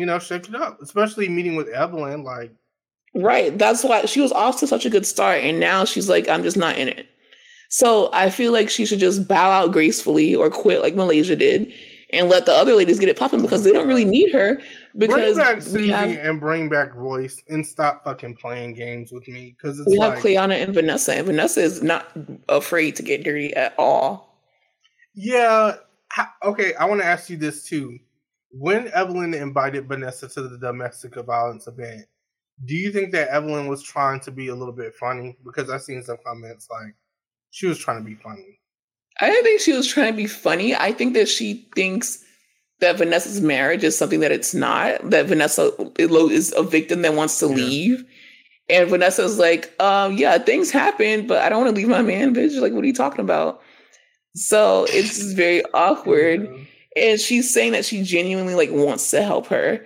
[0.00, 2.24] you know, shake it up, especially meeting with Evelyn.
[2.24, 2.52] Like,
[3.14, 3.56] right.
[3.56, 5.42] That's why she was off to such a good start.
[5.42, 7.06] And now she's like, I'm just not in it.
[7.68, 11.72] So I feel like she should just bow out gracefully or quit like Malaysia did
[12.12, 14.60] and let the other ladies get it popping because they don't really need her.
[14.98, 19.28] Because bring back Susie have, and bring back Royce and stop fucking playing games with
[19.28, 22.10] me because we like, have Cleanna and Vanessa, and Vanessa is not
[22.48, 24.36] afraid to get dirty at all.
[25.14, 25.76] Yeah.
[26.44, 28.00] Okay, I want to ask you this too
[28.50, 32.06] when Evelyn invited Vanessa to the domestic violence event,
[32.64, 35.36] do you think that Evelyn was trying to be a little bit funny?
[35.44, 36.94] Because I've seen some comments like
[37.50, 38.58] she was trying to be funny.
[39.20, 40.74] I don't think she was trying to be funny.
[40.74, 42.22] I think that she thinks
[42.80, 45.10] that Vanessa's marriage is something that it's not.
[45.10, 47.54] That Vanessa is a victim that wants to yeah.
[47.54, 48.04] leave.
[48.68, 52.34] And Vanessa's like, um, yeah, things happen, but I don't want to leave my man,
[52.34, 52.58] bitch.
[52.60, 53.60] Like, what are you talking about?
[54.34, 56.44] So it's very awkward.
[56.44, 56.64] Yeah
[56.96, 59.84] and she's saying that she genuinely like wants to help her.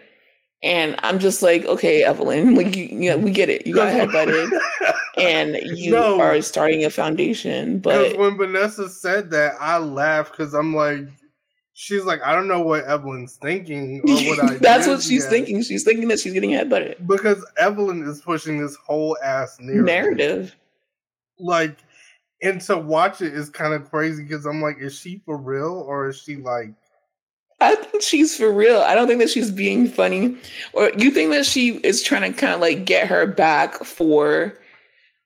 [0.62, 3.66] And I'm just like, okay, Evelyn, like you, you know, we get it.
[3.66, 4.50] You got headbutted,
[5.18, 6.18] and you no.
[6.18, 7.80] are starting a foundation.
[7.80, 11.06] But when Vanessa said that, I laughed because I'm like,
[11.74, 14.54] she's like, I don't know what Evelyn's thinking or what I.
[14.60, 15.30] That's what she's yet.
[15.30, 15.62] thinking.
[15.62, 19.84] She's thinking that she's getting headbutted because Evelyn is pushing this whole ass narrative.
[19.84, 20.56] narrative.
[21.38, 21.76] Like,
[22.42, 25.84] and to watch it is kind of crazy because I'm like, is she for real
[25.86, 26.72] or is she like?
[27.60, 28.80] I think she's for real.
[28.80, 30.36] I don't think that she's being funny.
[30.72, 34.58] Or you think that she is trying to kind of like get her back for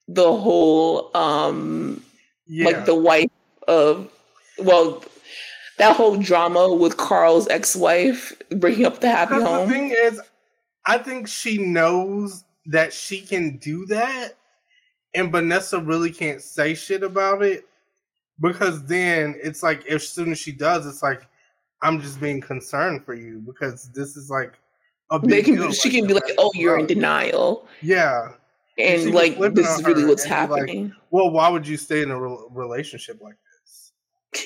[0.09, 2.03] the whole um
[2.47, 2.65] yeah.
[2.65, 3.31] like the wife
[3.67, 4.11] of
[4.59, 5.05] well
[5.77, 9.69] that whole drama with Carl's ex-wife breaking up the happy home.
[9.69, 10.21] The thing is,
[10.87, 14.35] I think she knows that she can do that,
[15.15, 17.65] and Vanessa really can't say shit about it
[18.41, 21.29] because then it's like as soon as she does, it's like
[21.83, 24.55] I'm just being concerned for you because this is like
[25.11, 25.73] a big can, deal.
[25.73, 28.33] She like, can be like, "Oh, you're in denial." Yeah,
[28.79, 30.85] and, and like this is really what's happening.
[30.89, 33.37] Like, well, why would you stay in a re- relationship like
[34.33, 34.45] this?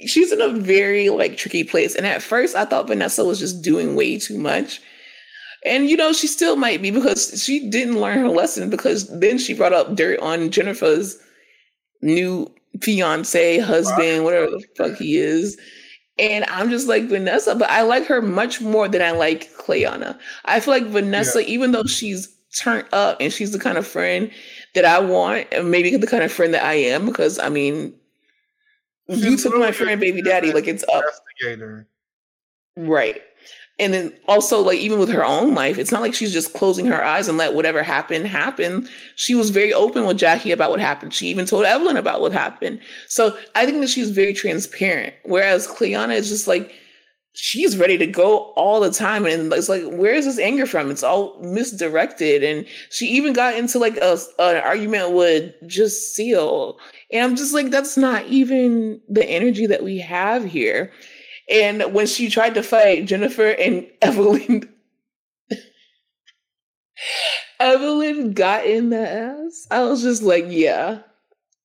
[0.06, 3.62] She's in a very like tricky place, and at first I thought Vanessa was just
[3.62, 4.80] doing way too much.
[5.64, 9.38] And you know, she still might be because she didn't learn her lesson because then
[9.38, 11.18] she brought up dirt on Jennifer's
[12.00, 15.58] new fiance, husband, whatever the fuck he is.
[16.18, 20.18] And I'm just like Vanessa, but I like her much more than I like Cleanna.
[20.46, 21.48] I feel like Vanessa, yeah.
[21.48, 24.30] even though she's turned up and she's the kind of friend
[24.74, 27.94] that I want, and maybe the kind of friend that I am, because I mean,
[29.08, 31.04] she's you took my friend baby daddy, like it's up.
[32.76, 33.22] Right
[33.78, 36.86] and then also like even with her own life it's not like she's just closing
[36.86, 38.88] her eyes and let whatever happen happen.
[39.16, 41.14] She was very open with jackie about what happened.
[41.14, 42.80] She even told evelyn about what happened.
[43.08, 45.14] So i think that she's very transparent.
[45.24, 46.72] Whereas cleanna is just like
[47.34, 49.24] she's ready to go all the time.
[49.24, 50.90] And it's like where is this anger from?
[50.90, 52.42] It's all misdirected.
[52.42, 56.78] And she even got into like a, an argument with Jacelle
[57.10, 60.92] and i'm just like that's not even the energy that we have here
[61.48, 64.68] and when she tried to fight Jennifer and Evelyn,
[67.60, 69.66] Evelyn got in the ass.
[69.70, 71.00] I was just like, yeah,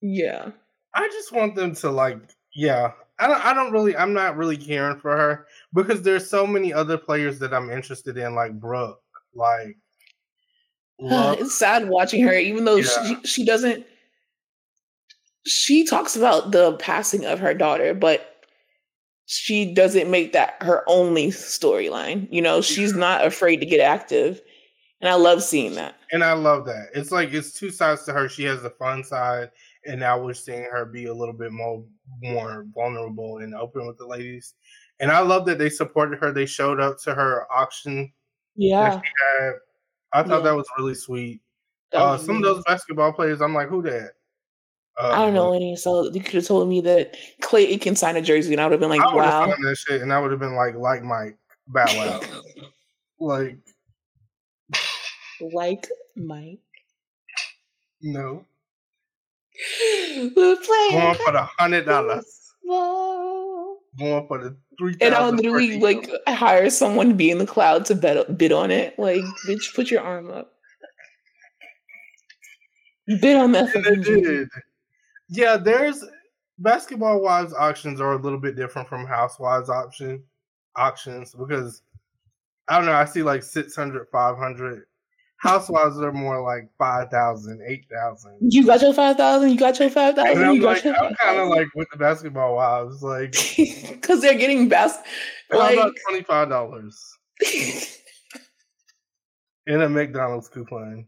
[0.01, 0.51] yeah.
[0.95, 2.19] I just want them to like,
[2.55, 2.91] yeah.
[3.19, 3.45] I don't.
[3.45, 3.95] I don't really.
[3.95, 8.17] I'm not really caring for her because there's so many other players that I'm interested
[8.17, 8.99] in, like Brooke.
[9.35, 9.77] Like,
[10.99, 12.89] it's sad watching her, even though yeah.
[13.05, 13.85] she she doesn't.
[15.45, 18.32] She talks about the passing of her daughter, but
[19.25, 22.27] she doesn't make that her only storyline.
[22.31, 24.41] You know, she's not afraid to get active.
[25.01, 25.95] And I love seeing that.
[26.11, 26.87] And I love that.
[26.93, 28.29] It's like it's two sides to her.
[28.29, 29.49] She has the fun side,
[29.85, 31.83] and now we're seeing her be a little bit more
[32.21, 34.53] more vulnerable and open with the ladies.
[34.99, 36.31] And I love that they supported her.
[36.31, 38.13] They showed up to her auction.
[38.55, 39.01] Yeah.
[40.13, 40.39] I thought yeah.
[40.39, 41.41] that was really sweet.
[41.91, 44.11] Uh, some of those basketball players, I'm like, who that?
[44.99, 48.17] Uh, I don't know any, so you could have told me that Clay Aiken signed
[48.17, 50.29] a jersey, and I would have been like, I "Wow!" That shit, and I would
[50.29, 51.35] have been like, "Like Mike,
[51.67, 52.21] bow wow,
[53.19, 53.57] like,
[55.41, 56.59] like Mike."
[58.03, 58.45] No.
[60.17, 60.91] We're playing.
[60.91, 62.53] Going for the hundred dollars.
[62.67, 64.95] Going for the three.
[65.01, 68.71] And I'll literally like hire someone to be in the cloud to bet bid on
[68.71, 68.97] it.
[68.99, 70.53] Like, bitch, put your arm up.
[73.05, 73.73] You bid on that.
[74.03, 74.49] did.
[75.29, 76.03] Yeah, there's
[76.59, 80.23] basketball wives auctions are a little bit different from housewives option
[80.75, 81.81] auctions because
[82.67, 82.93] I don't know.
[82.93, 84.85] I see like 600, 500
[85.43, 88.37] Housewives are more like 5,000, 8,000.
[88.39, 89.49] You got your 5,000?
[89.49, 90.55] You got your 5,000?
[90.55, 93.35] You got like, I'm kind of like with the basketball wives, like.
[93.91, 95.01] Because they're getting best.
[95.51, 96.91] Like, about $25?
[99.67, 101.07] in a McDonald's coupon.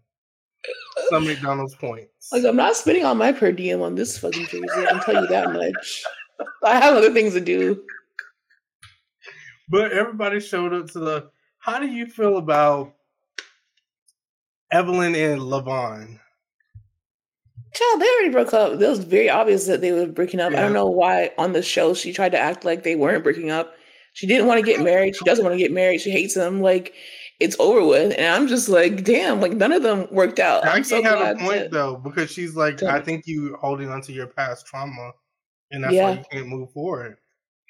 [1.09, 2.31] Some McDonald's points.
[2.31, 4.65] Like, I'm not spending all my per diem on this fucking jersey.
[4.77, 6.03] I can tell you that much.
[6.63, 7.83] I have other things to do.
[9.69, 11.29] But everybody showed up to the.
[11.59, 12.95] How do you feel about
[14.71, 16.19] Evelyn and Levon.
[17.73, 18.73] Child, they already broke up.
[18.73, 20.51] It was very obvious that they were breaking up.
[20.51, 20.59] Yeah.
[20.59, 23.51] I don't know why on the show she tried to act like they weren't breaking
[23.51, 23.73] up.
[24.13, 25.15] She didn't want to get married.
[25.15, 25.99] She doesn't want to get married.
[26.01, 26.61] She hates him.
[26.61, 26.93] Like
[27.39, 28.13] it's over with.
[28.17, 30.65] And I'm just like, damn, like none of them worked out.
[30.65, 33.89] I so have a point to, though, because she's like, to, I think you holding
[33.89, 35.11] on to your past trauma,
[35.71, 36.09] and that's yeah.
[36.09, 37.17] why you can't move forward.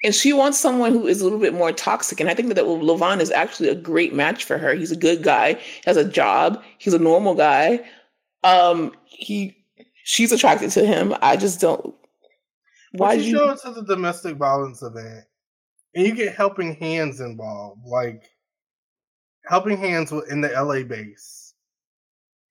[0.04, 2.20] And she wants someone who is a little bit more toxic.
[2.20, 4.74] And I think that, that Levon is actually a great match for her.
[4.74, 7.80] He's a good guy, has a job, he's a normal guy.
[8.44, 9.56] Um, he
[10.04, 11.14] she's attracted to him.
[11.22, 11.94] I just don't
[12.92, 15.24] why you show it to the domestic violence event
[15.94, 18.22] and you get helping hands involved, like
[19.46, 21.54] helping hands in the LA base.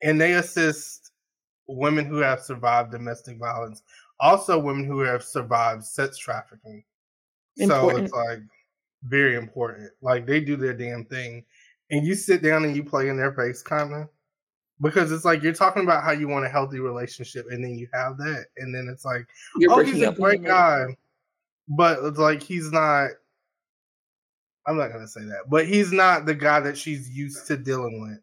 [0.03, 1.11] And they assist
[1.67, 3.81] women who have survived domestic violence,
[4.19, 6.83] also women who have survived sex trafficking.
[7.57, 7.97] Important.
[7.97, 8.39] So it's like
[9.03, 9.91] very important.
[10.01, 11.45] Like they do their damn thing,
[11.89, 14.09] and you sit down and you play in their face, kind of,
[14.81, 17.87] because it's like you're talking about how you want a healthy relationship, and then you
[17.93, 19.25] have that, and then it's like,
[19.57, 20.85] you're oh, he's a great guy,
[21.69, 23.11] but it's like he's not.
[24.67, 28.01] I'm not gonna say that, but he's not the guy that she's used to dealing
[28.01, 28.19] with.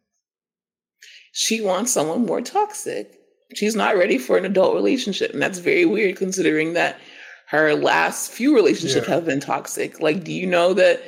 [1.31, 3.19] She wants someone more toxic.
[3.55, 6.99] She's not ready for an adult relationship, and that's very weird considering that
[7.47, 9.15] her last few relationships yeah.
[9.15, 9.99] have been toxic.
[9.99, 11.03] Like, do you know that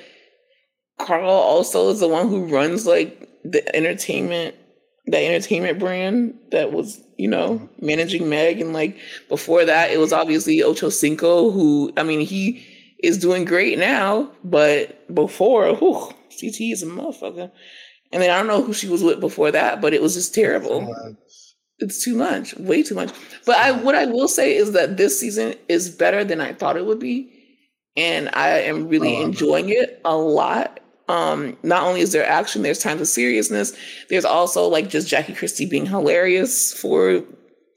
[1.00, 4.56] Carl also is the one who runs like the entertainment,
[5.06, 7.86] the entertainment brand that was, you know, mm-hmm.
[7.86, 12.66] managing Meg, and like before that, it was obviously Ocho Cinco, who I mean, he
[13.00, 17.52] is doing great now, but before, whew, CT is a motherfucker.
[18.12, 20.34] And then I don't know who she was with before that, but it was just
[20.34, 21.16] terrible
[21.80, 23.14] it's too much, way too much.
[23.46, 26.78] But I what I will say is that this season is better than I thought
[26.78, 27.32] it would be.
[27.98, 30.82] And I am really oh, enjoying it a lot.
[31.08, 33.74] Um, not only is there action, there's times of seriousness.
[34.10, 37.24] There's also like just Jackie Christie being hilarious for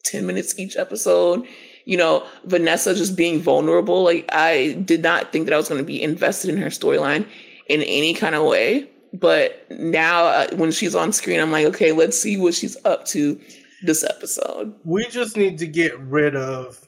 [0.04, 1.46] 10 minutes each episode.
[1.88, 4.02] You know, Vanessa just being vulnerable.
[4.02, 7.26] Like I did not think that I was going to be invested in her storyline
[7.66, 8.90] in any kind of way.
[9.14, 13.06] But now uh, when she's on screen, I'm like, okay, let's see what she's up
[13.06, 13.40] to
[13.84, 14.74] this episode.
[14.84, 16.86] We just need to get rid of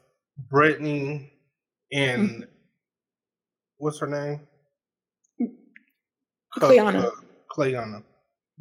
[0.50, 1.32] Brittany
[1.90, 2.42] and mm-hmm.
[3.78, 4.40] what's her name?
[6.58, 7.10] Clayana.
[7.50, 8.02] Clayana.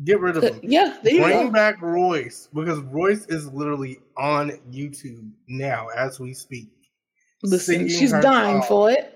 [0.03, 0.59] Get rid of them.
[0.63, 6.69] Yeah, bring back Royce because Royce is literally on YouTube now as we speak.
[7.43, 9.15] Listen, she's dying for it.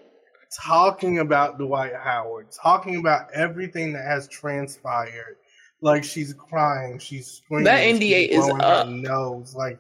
[0.62, 5.38] Talking about Dwight Howard, talking about everything that has transpired
[5.84, 7.66] like she's crying, she's screaming.
[7.66, 8.88] That NDA is up.
[8.88, 9.80] Nose, like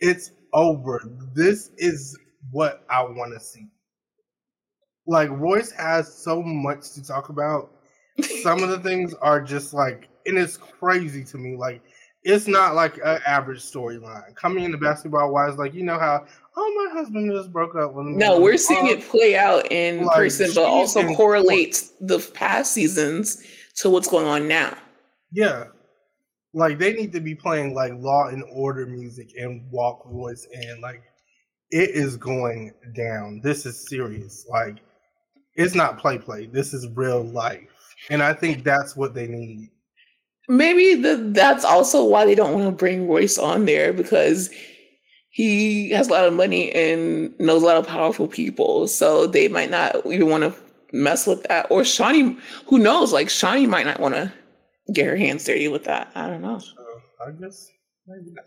[0.00, 1.00] it's over.
[1.32, 2.18] This is
[2.50, 3.68] what I want to see.
[5.06, 7.70] Like Royce has so much to talk about.
[8.42, 11.56] Some of the things are just like, and it's crazy to me.
[11.56, 11.82] Like
[12.24, 14.34] it's not like an average storyline.
[14.34, 16.24] Coming into Basketball Wives, like you know how
[16.56, 18.14] oh my husband just broke up with me.
[18.14, 22.72] No, we're seeing it um, play out in like, person, but also correlates the past
[22.72, 23.44] seasons
[23.76, 24.76] to what's going on now.
[25.32, 25.64] Yeah.
[26.54, 30.80] Like they need to be playing like law and order music and walk voice and
[30.80, 31.02] Like
[31.70, 33.40] it is going down.
[33.42, 34.46] This is serious.
[34.48, 34.78] Like
[35.56, 36.46] it's not play play.
[36.46, 37.68] This is real life.
[38.10, 39.70] And I think that's what they need.
[40.48, 44.50] Maybe the, that's also why they don't want to bring Royce on there because
[45.30, 48.86] he has a lot of money and knows a lot of powerful people.
[48.86, 50.54] So they might not even want to
[50.92, 51.66] mess with that.
[51.70, 52.38] Or Shaunie,
[52.68, 53.12] who knows?
[53.12, 54.32] Like Shaunie might not want to
[54.92, 56.12] get her hands dirty with that.
[56.14, 56.58] I don't know.
[56.58, 56.74] So
[57.26, 57.68] I guess
[58.06, 58.44] maybe not.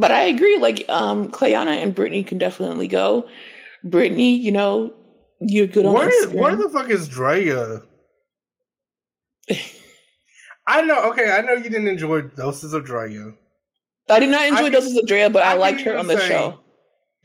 [0.00, 0.58] But I agree.
[0.58, 3.26] Like um, Clayana and Brittany can definitely go.
[3.82, 4.92] Brittany, you know,
[5.40, 6.34] you're good on Where, Instagram.
[6.34, 7.82] where the fuck is Drea?
[10.68, 11.10] I know.
[11.10, 13.32] Okay, I know you didn't enjoy Doses of Drea.
[14.10, 16.20] I did not enjoy I- Doses of Drea, but I, I liked her on the
[16.20, 16.60] show.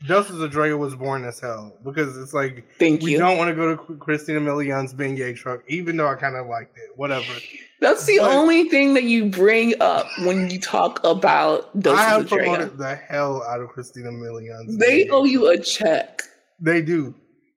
[0.08, 3.18] Doses of Drea was boring as hell because it's like Thank we you.
[3.18, 6.76] don't want to go to Christina Milian's Beignet truck, even though I kind of liked
[6.76, 6.90] it.
[6.96, 7.32] Whatever.
[7.80, 12.04] That's the but- only thing that you bring up when you talk about Doses I
[12.08, 14.76] have promoted the hell out of Christina Milian's.
[14.78, 16.22] They owe you a check.
[16.60, 17.14] They do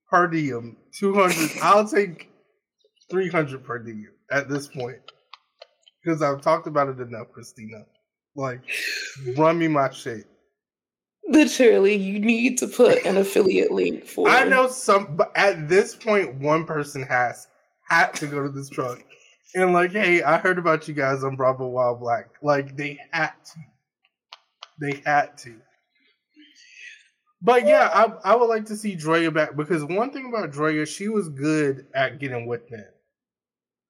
[0.10, 1.50] per diem two hundred.
[1.62, 2.30] I'll take
[3.10, 5.00] three hundred per diem at this point
[6.08, 7.86] because I've talked about it enough, Christina.
[8.36, 8.62] Like,
[9.36, 10.26] run me my shit.
[11.28, 14.30] Literally, you need to put an affiliate link for.
[14.30, 17.48] I know some, but at this point, one person has
[17.90, 19.04] had to go to this truck
[19.54, 22.30] and like, hey, I heard about you guys on Bravo We're Black.
[22.42, 23.60] Like, they had to.
[24.80, 25.56] They had to.
[27.42, 30.86] But yeah, I I would like to see Drea back because one thing about Drea,
[30.86, 32.96] she was good at getting with it.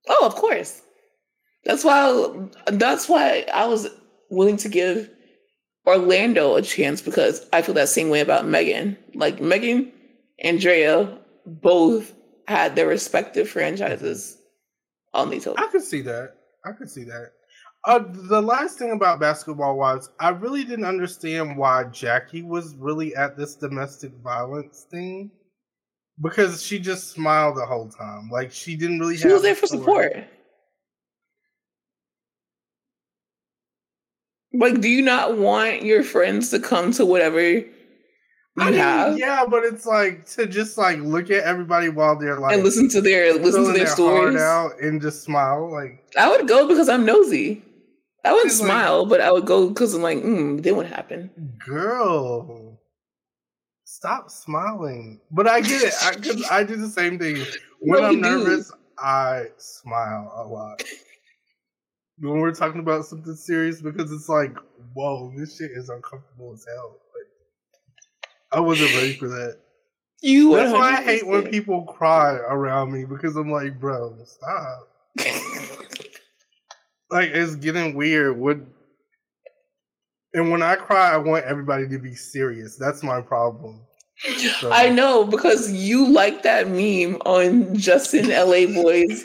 [0.10, 0.82] Oh, of course.
[1.68, 2.34] That's why.
[2.68, 3.90] That's why I was
[4.30, 5.10] willing to give
[5.86, 8.98] Orlando a chance because I feel that same way about Megan.
[9.14, 9.92] Like Megan
[10.40, 12.14] and Drea both
[12.48, 14.38] had their respective franchises
[15.14, 15.46] on these.
[15.46, 16.36] I could see that.
[16.66, 17.32] I could see that.
[17.84, 23.14] Uh, the last thing about basketball was I really didn't understand why Jackie was really
[23.16, 25.32] at this domestic violence thing
[26.22, 28.30] because she just smiled the whole time.
[28.32, 29.18] Like she didn't really.
[29.18, 30.28] She have was there for support.
[34.58, 37.70] Like, do you not want your friends to come to whatever you
[38.60, 42.40] I mean, have yeah, but it's like to just like look at everybody while they're
[42.40, 44.42] like and listen to their listen to their heart stories?
[44.42, 45.72] out and just smile.
[45.72, 47.62] Like I would go because I'm nosy.
[48.26, 50.88] I wouldn't She's like- smile, but I would go because I'm like, mm, then what
[50.88, 51.30] happened?
[51.64, 52.80] girl,
[53.86, 55.20] stop smiling.
[55.32, 57.38] But I get it because I, do the same thing.
[57.80, 58.30] When No, I'm you do.
[58.40, 60.82] nervous, I smile a lot.
[62.20, 64.56] When we're talking about something serious, because it's like,
[64.94, 66.98] whoa, this shit is uncomfortable as hell.
[67.14, 67.28] Like,
[68.52, 69.60] I wasn't ready for that.
[70.22, 70.56] You.
[70.56, 74.88] That's why I hate when people cry around me because I'm like, bro, stop.
[77.10, 78.38] Like it's getting weird.
[78.38, 78.58] What?
[80.34, 82.76] And when I cry, I want everybody to be serious.
[82.76, 83.82] That's my problem.
[84.60, 89.24] So- I know because you like that meme on Justin LaBoy's,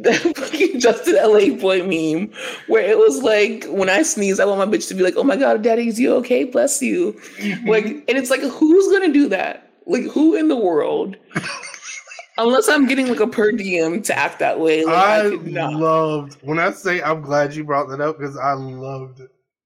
[0.00, 2.32] that fucking Justin LaBoy meme,
[2.66, 5.24] where it was like, when I sneeze, I want my bitch to be like, "Oh
[5.24, 6.44] my god, daddy, is you okay?
[6.44, 7.68] Bless you." Mm-hmm.
[7.68, 9.70] Like, and it's like, who's gonna do that?
[9.86, 11.16] Like, who in the world?
[12.36, 16.38] Unless I'm getting like a per diem to act that way, like I, I loved
[16.42, 19.20] when I say I'm glad you brought that up because I loved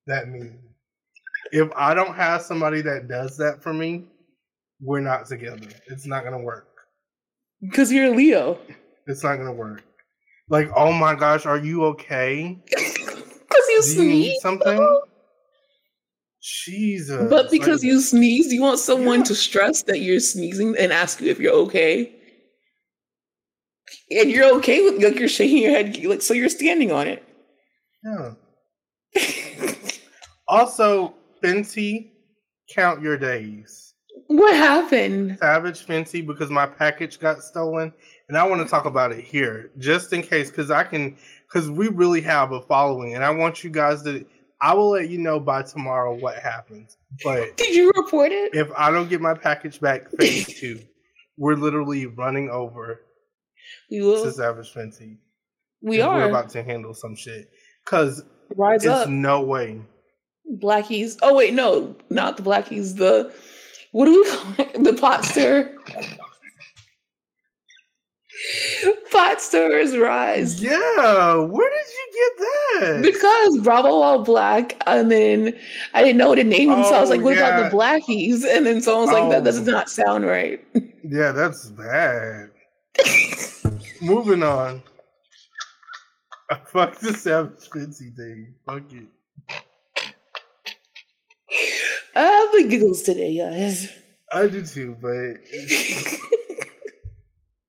[0.07, 0.59] that meme.
[1.51, 4.05] If I don't have somebody that does that for me,
[4.83, 5.68] we're not together.
[5.87, 6.68] It's not gonna work.
[7.62, 8.59] Because you're a Leo.
[9.07, 9.83] It's not gonna work.
[10.51, 12.59] Like, oh my gosh, are you okay?
[13.51, 14.42] Because you Do you need sneeze.
[14.42, 15.01] something?
[16.42, 17.30] Jesus.
[17.30, 19.24] But because Like, you sneeze, you want someone Yeah.
[19.24, 22.14] to stress that you're sneezing and ask you if you're okay.
[24.11, 27.24] And you're okay with like you're shaking your head like so you're standing on it.
[28.05, 28.34] yeah.
[30.46, 32.11] Also, Fenty,
[32.74, 33.94] count your days.
[34.26, 35.38] what happened?
[35.38, 37.92] Savage Fenty, because my package got stolen,
[38.29, 41.16] and I want to talk about it here, just in case, because I can,
[41.49, 44.24] because we really have a following, and I want you guys to.
[44.61, 46.97] I will let you know by tomorrow what happens.
[47.22, 48.55] But Did you report it?
[48.55, 50.81] if I don't get my package back, phase two,
[51.37, 53.01] we're literally running over
[53.91, 54.33] We to will.
[54.33, 55.18] Savage Fenty.
[55.81, 56.16] We are.
[56.16, 57.49] We're about to handle some shit.
[57.85, 58.24] Because
[58.57, 59.09] Rise it's up.
[59.09, 59.81] no way.
[60.61, 61.18] Blackies.
[61.22, 62.97] Oh wait, no, not the blackies.
[62.97, 63.33] The
[63.93, 64.85] what do we call it?
[64.85, 65.24] The pot
[69.19, 70.62] pot stirrers rise.
[70.62, 72.33] Yeah, where did you get
[72.81, 73.03] that?
[73.03, 75.59] Because Bravo We're Black, and then
[75.95, 77.77] I didn't know what to name them, so I was Oh, like, "What about the
[77.77, 79.71] blackies?" And then someone was like, "That does Oh.
[79.73, 80.62] not sound right."
[81.03, 82.51] Yeah, that's bad.
[84.01, 84.83] Moving on.
[86.66, 88.55] Fuck the Savage Fenty thing.
[88.66, 89.09] Fuck it.
[92.14, 93.89] I have the giggles today, guys.
[94.33, 95.39] I do too, but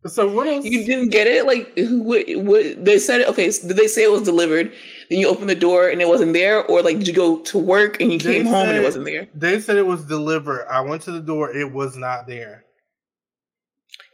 [0.05, 0.65] so what else?
[0.65, 1.45] you didn't get it?
[1.45, 2.01] Like, who?
[2.01, 2.85] What, what?
[2.85, 3.51] They said, okay.
[3.51, 4.71] So did they say it was delivered?
[5.09, 7.57] Then you opened the door and it wasn't there, or like, did you go to
[7.57, 9.27] work and you They came home and it wasn't there?
[9.33, 10.67] They said it was delivered.
[10.69, 11.51] I went to the door.
[11.51, 12.65] It was not there.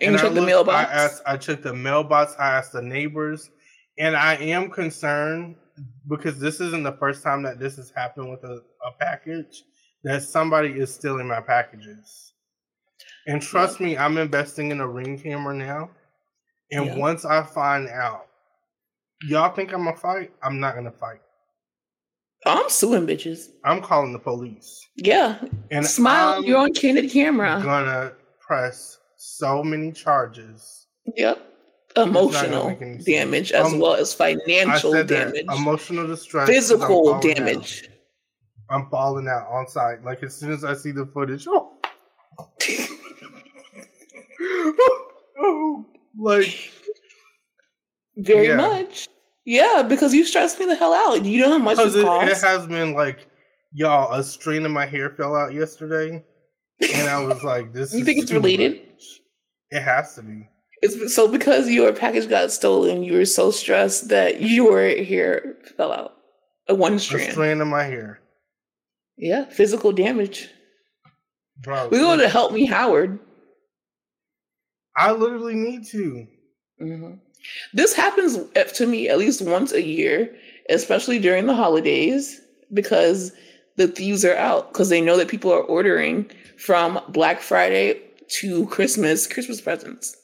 [0.01, 0.89] And, you I checked the mailbox.
[0.89, 1.21] I asked.
[1.27, 2.35] I checked the mailbox.
[2.39, 3.51] I asked the neighbors,
[3.99, 5.55] and I am concerned
[6.07, 9.63] because this isn't the first time that this has happened with a, a package,
[10.03, 12.33] that somebody is stealing my packages.
[13.27, 15.89] And trust me, I'm investing in a ring camera now.
[16.71, 16.97] And Yeah.
[16.97, 18.27] once I find out,
[19.23, 20.31] y'all think I'm gonna fight?
[20.43, 21.21] I'm not gonna fight.
[22.45, 23.49] I'm suing bitches.
[23.63, 24.87] I'm calling the police.
[24.95, 25.39] Yeah.
[25.71, 26.35] And Smile.
[26.37, 27.59] I'm you're on candid camera.
[27.63, 30.87] gonna press so many charges.
[31.15, 31.41] Yep.
[31.97, 37.21] Emotional damage as Um, well as financial damage, emotional distress, 'cause I'm physical out.
[37.21, 37.89] damage.
[38.69, 40.03] I'm falling out on site.
[40.03, 41.74] Like as soon as I see the footage, oh,
[46.17, 46.71] like
[48.17, 48.55] Very Yeah.
[48.55, 49.07] much.
[49.45, 51.23] Yeah, because you stress me the hell out.
[51.23, 53.27] You know how much it, it has been like,
[53.73, 56.23] y'all, a strand of my hair fell out yesterday,
[56.81, 57.93] and I was like, this.
[57.93, 58.81] You is think it's related?
[58.91, 59.03] much.
[59.69, 60.47] It has to be.
[60.81, 65.91] It's so because your package got stolen, you were so stressed that your hair fell
[65.91, 66.13] out.
[66.67, 67.29] A one strand.
[67.29, 67.61] A strand.
[67.61, 68.19] of my hair,
[69.17, 70.49] Yeah, physical damage.
[71.67, 73.19] We go to help me, Howard.
[74.97, 76.27] I literally need to.
[76.79, 77.13] hmm
[77.73, 80.35] This happens uh, to me at least once a year,
[80.69, 82.41] especially during the holidays,
[82.73, 83.31] because
[83.77, 88.65] the thieves are out because they know that people are ordering from Black Friday to
[88.67, 90.15] Christmas, Christmas presents.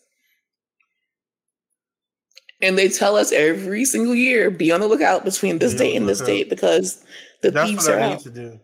[2.62, 6.08] And they tell us every single year, be on the lookout between this date and
[6.08, 7.04] this date because
[7.42, 8.20] the That's thieves what are I need out.
[8.22, 8.60] to do.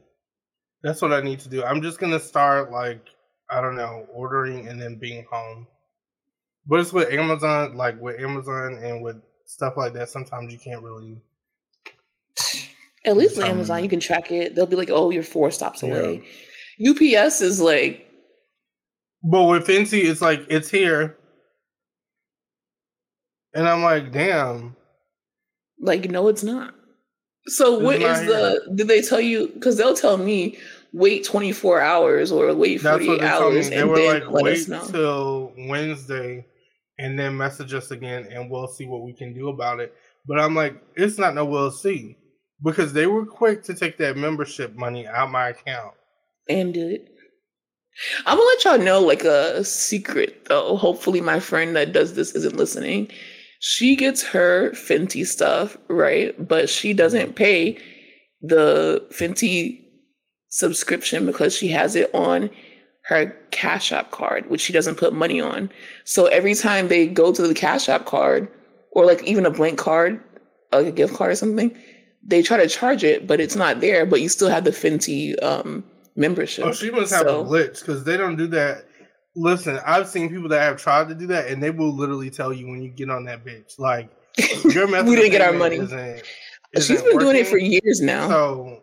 [0.84, 1.64] That's what I need to do.
[1.64, 3.02] I'm just gonna start like
[3.50, 5.68] I don't know, ordering and then being home.
[6.68, 10.10] But it's with Amazon, like with Amazon and with stuff like that.
[10.10, 11.18] Sometimes you can't really.
[13.06, 14.54] At least with Amazon, you can track it.
[14.54, 16.24] They'll be like, oh, you're four stops away.
[16.86, 18.06] UPS is like,
[19.24, 21.18] But with Fenty, it's like it's here,
[23.54, 24.76] and I'm like, damn.
[25.80, 26.76] Like, no, it's not.
[27.48, 30.58] So It's what not is the did they tell you because they'll tell me
[30.92, 34.44] wait 24 hours or wait That's 48 what they hours and were then like, let
[34.44, 34.86] wait us know.
[34.88, 36.46] till Wednesday,
[37.00, 39.94] and then message us again, and we'll see what we can do about it.
[40.28, 42.18] But I'm like, it's not no we'll see
[42.64, 45.94] because they were quick to take that membership money out my account.
[46.50, 47.10] and did it.
[48.26, 50.78] I'm gonna let y'all know like a secret though.
[50.78, 53.10] Hopefully my friend that does this isn't listening.
[53.60, 56.36] She gets her Fenty stuff, right?
[56.48, 57.78] But she doesn't pay
[58.42, 59.84] the Fenty
[60.50, 62.50] subscription because she has it on
[63.08, 65.70] her Cash App card, which she doesn't put money on.
[66.04, 68.50] So every time they go to the Cash App card,
[68.92, 70.22] or like even a blank card,
[70.74, 71.76] like a gift card or something,
[72.24, 74.06] they try to charge it, but it's not there.
[74.06, 75.86] But you still have the Fenty um,
[76.18, 76.66] membership.
[76.66, 78.84] Oh, she must have So- a glitch because they don't do that.
[79.36, 82.52] Listen, I've seen people that have tried to do that, and they will literally tell
[82.52, 84.10] you when you get on that bitch, like
[84.66, 85.76] your method we didn't get our money.
[85.78, 86.24] Isn't,
[86.74, 88.28] isn't been doing it for years now.
[88.28, 88.82] So,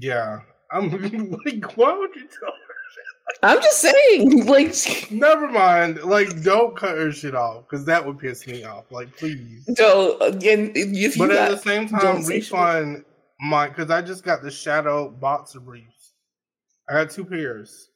[0.00, 0.40] yeah,
[0.72, 0.90] I'm
[1.44, 2.69] like, why would you tell her?
[3.42, 4.74] I'm just saying, like,
[5.10, 6.02] Never mind.
[6.02, 8.90] Like, don't cut her shit off because that would piss me off.
[8.90, 9.68] Like, please.
[9.76, 12.52] so again, if you But at the same time, don't say shit.
[12.52, 13.04] refund
[13.40, 16.14] my because I just got the shadow boxer briefs.
[16.88, 17.88] I got two pairs.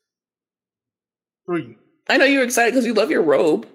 [1.46, 1.76] Three.
[2.08, 3.66] I know you're excited because you love your robe.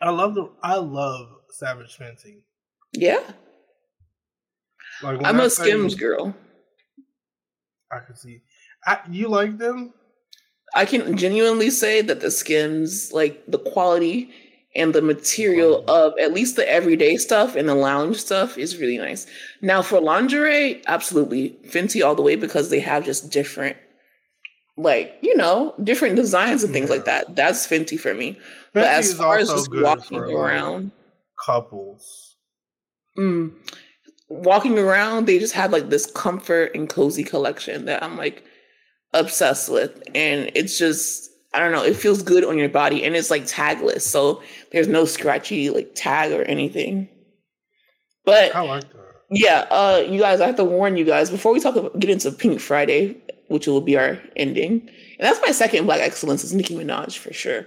[0.00, 0.50] I love the.
[0.62, 2.42] I love Savage Fenty.
[2.92, 3.20] Yeah,
[5.02, 6.34] Like I'm I a Skims girl.
[7.92, 8.40] I can see.
[8.86, 9.92] I, you like them?
[10.74, 14.30] I can genuinely say that the Skims, like the quality
[14.76, 18.98] and the material of at least the everyday stuff and the lounge stuff, is really
[18.98, 19.26] nice.
[19.62, 23.76] Now for lingerie, absolutely Fenty all the way because they have just different,
[24.76, 27.34] like you know, different designs and things like that.
[27.34, 28.38] That's Fenty for me.
[28.72, 30.92] but as far as just walking for, like, around,
[31.44, 32.36] couples.
[33.18, 33.52] mm,
[34.28, 38.44] walking around, they just have like this comfort and cozy collection that I'm like
[39.12, 43.16] obsessed with, and it's just I don't know, it feels good on your body, and
[43.16, 44.42] it's like tagless, so
[44.72, 47.08] there's no scratchy like tag or anything.
[48.24, 49.06] But I like that.
[49.30, 52.10] yeah, uh, you guys, I have to warn you guys before we talk about get
[52.10, 53.16] into Pink Friday,
[53.48, 54.80] which will be our ending,
[55.18, 57.66] and that's my second Black Excellence is Nicki Minaj for sure.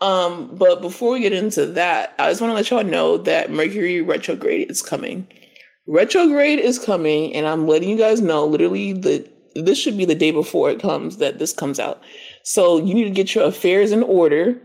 [0.00, 3.50] Um, but before we get into that, I just want to let y'all know that
[3.50, 5.26] Mercury retrograde is coming.
[5.86, 9.26] Retrograde is coming, and I'm letting you guys know literally the
[9.62, 12.02] this should be the day before it comes that this comes out.
[12.42, 14.60] So you need to get your affairs in order,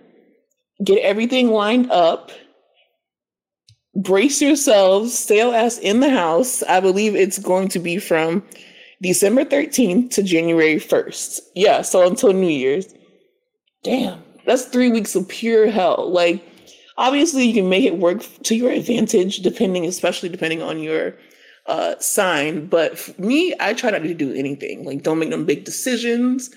[0.83, 2.31] get everything lined up,
[3.95, 6.63] brace yourselves, stay ass in the house.
[6.63, 8.43] I believe it's going to be from
[9.01, 11.39] December 13th to January 1st.
[11.55, 12.93] Yeah, so until New Year's.
[13.83, 16.11] Damn, that's three weeks of pure hell.
[16.11, 16.43] Like,
[16.97, 21.15] obviously, you can make it work to your advantage, depending, especially depending on your
[21.67, 22.67] uh, sign.
[22.67, 24.83] But me, I try not to do anything.
[24.83, 26.49] Like, don't make them big decisions.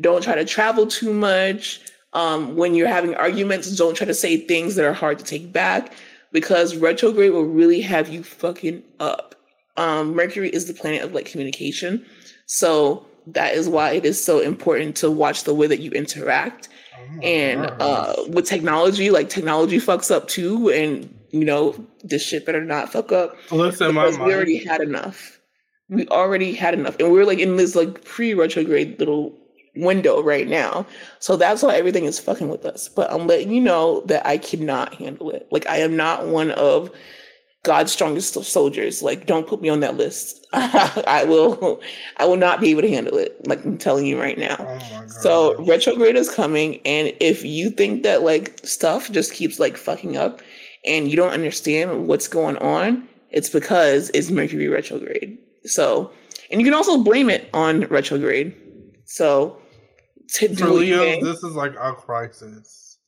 [0.00, 1.80] Don't try to travel too much.
[2.14, 5.52] Um, when you're having arguments, don't try to say things that are hard to take
[5.52, 5.94] back
[6.30, 9.34] because retrograde will really have you fucking up.
[9.76, 12.04] Um, Mercury is the planet of like communication.
[12.46, 16.68] So that is why it is so important to watch the way that you interact.
[16.94, 20.70] Oh and uh, with technology, like technology fucks up too.
[20.70, 21.74] And, you know,
[22.04, 23.36] this shit better not fuck up.
[23.50, 25.40] Listen, my we already had enough.
[25.88, 26.96] We already had enough.
[27.00, 29.36] And we're like in this like pre retrograde little
[29.74, 30.86] window right now.
[31.18, 32.88] So that's why everything is fucking with us.
[32.88, 35.48] But I'm letting you know that I cannot handle it.
[35.50, 36.90] Like I am not one of
[37.62, 39.02] God's strongest soldiers.
[39.02, 40.46] Like don't put me on that list.
[40.52, 41.80] I will
[42.18, 43.46] I will not be able to handle it.
[43.46, 44.56] Like I'm telling you right now.
[44.58, 49.78] Oh so retrograde is coming and if you think that like stuff just keeps like
[49.78, 50.42] fucking up
[50.84, 55.38] and you don't understand what's going on, it's because it's Mercury retrograde.
[55.64, 56.10] So,
[56.50, 58.54] and you can also blame it on retrograde.
[59.04, 59.58] So
[60.34, 61.24] to For Leo, anything.
[61.24, 62.98] this is like a crisis.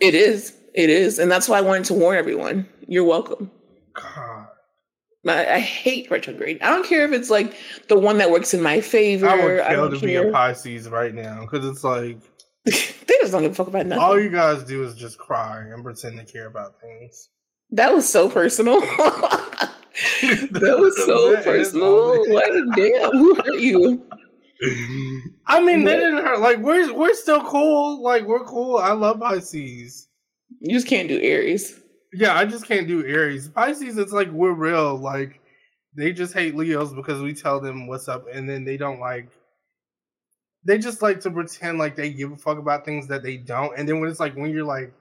[0.00, 0.56] It is.
[0.74, 1.18] It is.
[1.18, 2.66] And that's why I wanted to warn everyone.
[2.86, 3.50] You're welcome.
[3.94, 4.48] God.
[5.26, 6.60] I, I hate retrograde.
[6.62, 7.54] I don't care if it's like
[7.88, 9.28] the one that works in my favor.
[9.28, 10.22] I would kill to care.
[10.24, 12.18] be a Pisces right now because it's like
[12.64, 14.02] they just don't give a fuck about nothing.
[14.02, 17.28] All you guys do is just cry and pretend to care about things.
[17.70, 18.80] That was so personal.
[20.22, 22.32] that was so personal.
[22.32, 24.06] Like, damn, who hurt you?
[25.46, 26.40] I mean, they didn't hurt.
[26.40, 28.02] Like we're we're still cool.
[28.02, 28.76] Like we're cool.
[28.76, 30.08] I love Pisces.
[30.60, 31.80] You just can't do Aries.
[32.12, 33.48] Yeah, I just can't do Aries.
[33.48, 34.96] Pisces, it's like we're real.
[34.96, 35.40] Like
[35.96, 39.28] they just hate Leos because we tell them what's up, and then they don't like.
[40.64, 43.76] They just like to pretend like they give a fuck about things that they don't,
[43.76, 44.92] and then when it's like when you're like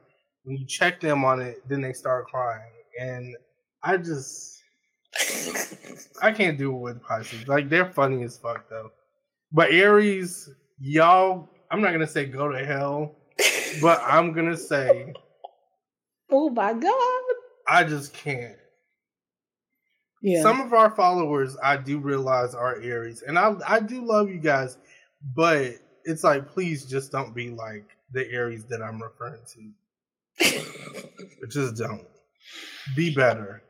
[0.43, 3.35] when you check them on it, then they start crying, and
[3.83, 4.61] I just
[6.21, 7.47] I can't do it with Pisces.
[7.47, 8.91] Like they're funny as fuck though.
[9.51, 10.49] But Aries,
[10.79, 13.15] y'all, I'm not gonna say go to hell,
[13.81, 15.13] but I'm gonna say,
[16.31, 17.23] oh my god,
[17.67, 18.55] I just can't.
[20.21, 20.43] Yeah.
[20.43, 24.39] Some of our followers, I do realize are Aries, and I I do love you
[24.39, 24.77] guys,
[25.35, 30.61] but it's like please just don't be like the Aries that I'm referring to.
[31.49, 32.05] just don't.
[32.95, 33.63] Be better.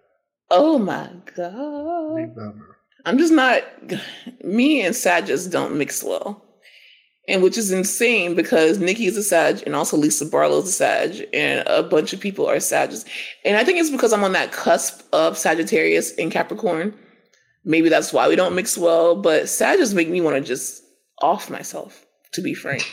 [0.49, 2.15] Oh my god.
[2.15, 2.77] Be better.
[3.05, 3.63] I'm just not.
[4.43, 6.43] Me and Sag just don't mix well,
[7.27, 10.71] and which is insane because Nicki is a Sag and also Lisa Barlow is a
[10.71, 13.05] Sag, and a bunch of people are Sages.
[13.43, 16.93] And I think it's because I'm on that cusp of Sagittarius and Capricorn.
[17.63, 19.15] Maybe that's why we don't mix well.
[19.15, 20.83] But Sages make me want to just
[21.21, 22.05] off myself.
[22.33, 22.87] To be frank,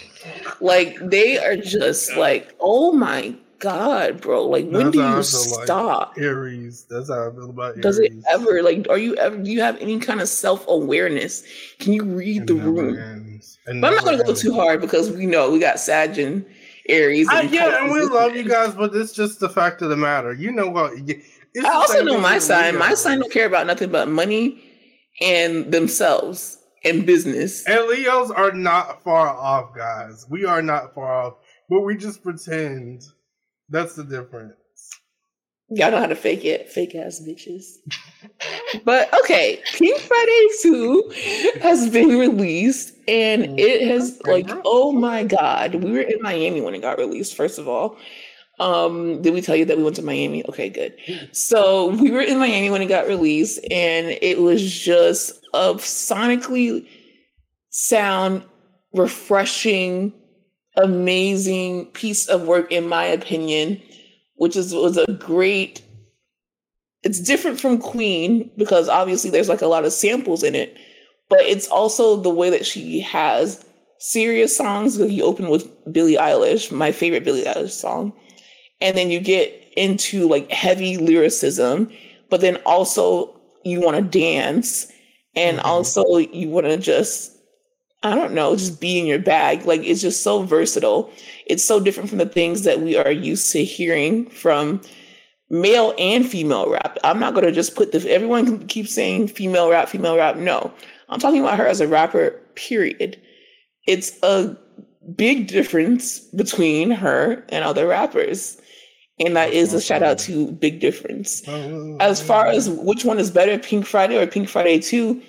[0.60, 4.44] like they are just like, oh my god, bro.
[4.44, 6.16] Like when do you stop?
[6.16, 6.86] Like Aries.
[6.90, 7.82] That's how I feel about Aries.
[7.82, 11.44] Does it ever like are you ever do you have any kind of self-awareness?
[11.78, 13.40] Can you read the room?
[13.64, 16.44] But I'm not gonna go too hard because we know we got Sag and
[16.88, 17.28] Aries.
[17.28, 19.96] And I, yeah, and we love you guys, but it's just the fact of the
[19.96, 20.32] matter.
[20.32, 20.94] You know what?
[20.94, 22.76] I also know my sign.
[22.76, 24.64] My sign don't care about nothing but money
[25.20, 27.66] and themselves and business.
[27.66, 30.26] And Leos are not far off, guys.
[30.28, 31.34] We are not far off,
[31.68, 33.02] but we just pretend
[33.68, 34.54] that's the difference.
[35.70, 37.74] Y'all know how to fake it, fake ass bitches.
[38.84, 41.12] but okay, Pink Friday 2
[41.60, 45.74] has been released and it has like oh my god.
[45.74, 47.98] We were in Miami when it got released, first of all.
[48.60, 50.44] Um, did we tell you that we went to Miami?
[50.48, 50.96] Okay, good.
[51.32, 56.86] So we were in Miami when it got released, and it was just a sonically
[57.70, 58.42] sound
[58.92, 60.12] refreshing
[60.78, 63.82] amazing piece of work, in my opinion,
[64.36, 65.82] which is was a great.
[67.02, 70.76] It's different from Queen because obviously there's like a lot of samples in it,
[71.28, 73.64] but it's also the way that she has
[73.98, 74.98] serious songs.
[74.98, 78.12] You open with Billie Eilish, my favorite Billie Eilish song,
[78.80, 81.90] and then you get into like heavy lyricism,
[82.30, 83.34] but then also
[83.64, 84.90] you want to dance,
[85.38, 85.66] and mm-hmm.
[85.66, 87.36] also you want to just
[88.02, 89.64] I don't know, just be in your bag.
[89.64, 91.10] Like it's just so versatile.
[91.46, 94.80] It's so different from the things that we are used to hearing from
[95.50, 96.98] male and female rap.
[97.02, 100.36] I'm not going to just put the, everyone can keep saying female rap, female rap.
[100.36, 100.72] No,
[101.08, 103.20] I'm talking about her as a rapper, period.
[103.88, 104.56] It's a
[105.16, 108.60] big difference between her and other rappers.
[109.20, 111.42] And that is a shout out to Big Difference.
[112.00, 115.20] As far as which one is better, Pink Friday or Pink Friday 2,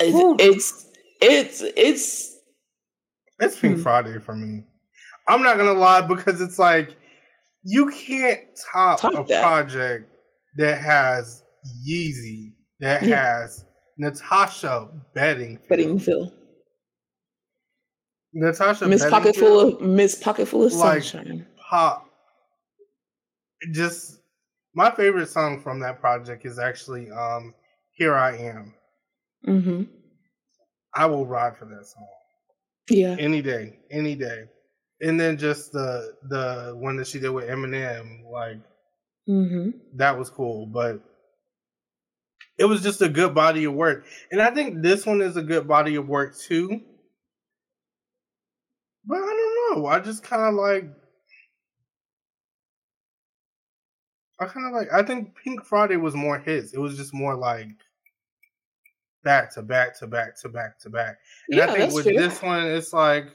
[0.00, 0.86] it's, it's
[1.22, 2.38] it's it's
[3.38, 3.82] it's Pink hmm.
[3.82, 4.64] Friday for me.
[5.28, 6.96] I'm not gonna lie because it's like
[7.62, 8.40] you can't
[8.72, 9.42] top, top a that.
[9.42, 10.10] project
[10.56, 11.42] that has
[11.88, 13.40] Yeezy that Yeah.
[13.40, 13.64] has
[13.98, 15.68] Natasha Bedingfield.
[15.68, 16.32] Bedingfield.
[18.34, 21.46] Natasha Miss Pocket Bedingfield full of Miss Pocket full of Like- sunshine.
[21.70, 22.08] pop.
[23.70, 24.20] Just
[24.74, 27.54] my favorite song from that project is actually um
[27.92, 28.74] "Here I Am."
[29.44, 29.82] hmm
[30.94, 32.06] I will ride for that song
[32.88, 33.16] Yeah.
[33.18, 34.44] any day, any day.
[35.00, 38.58] And then just the the one that she did with Eminem, like
[39.28, 39.70] mm-hmm.
[39.96, 41.00] that was cool, but
[42.58, 44.04] it was just a good body of work.
[44.30, 46.80] And I think this one is a good body of work too.
[49.04, 49.86] But I don't know.
[49.86, 50.84] I just kind of like
[54.42, 56.72] I kind of like I think Pink Friday was more his.
[56.74, 57.68] It was just more like
[59.24, 61.18] back to back to back to back to back.
[61.48, 62.14] And Yeah, I think with fair.
[62.14, 63.26] this one it's like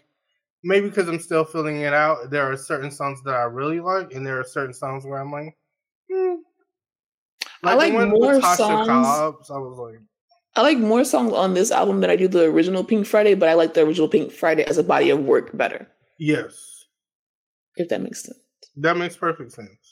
[0.63, 4.13] maybe because I'm still filling it out, there are certain songs that I really like
[4.13, 5.55] and there are certain songs where I'm like,
[6.11, 6.35] hmm.
[7.63, 10.01] I like more songs- Cobbs, I was like,
[10.55, 13.47] I like more songs on this album than I do the original Pink Friday, but
[13.49, 15.87] I like the original Pink Friday as a body of work better,
[16.19, 16.85] yes,
[17.77, 18.37] if that makes sense.
[18.75, 19.86] that makes perfect sense.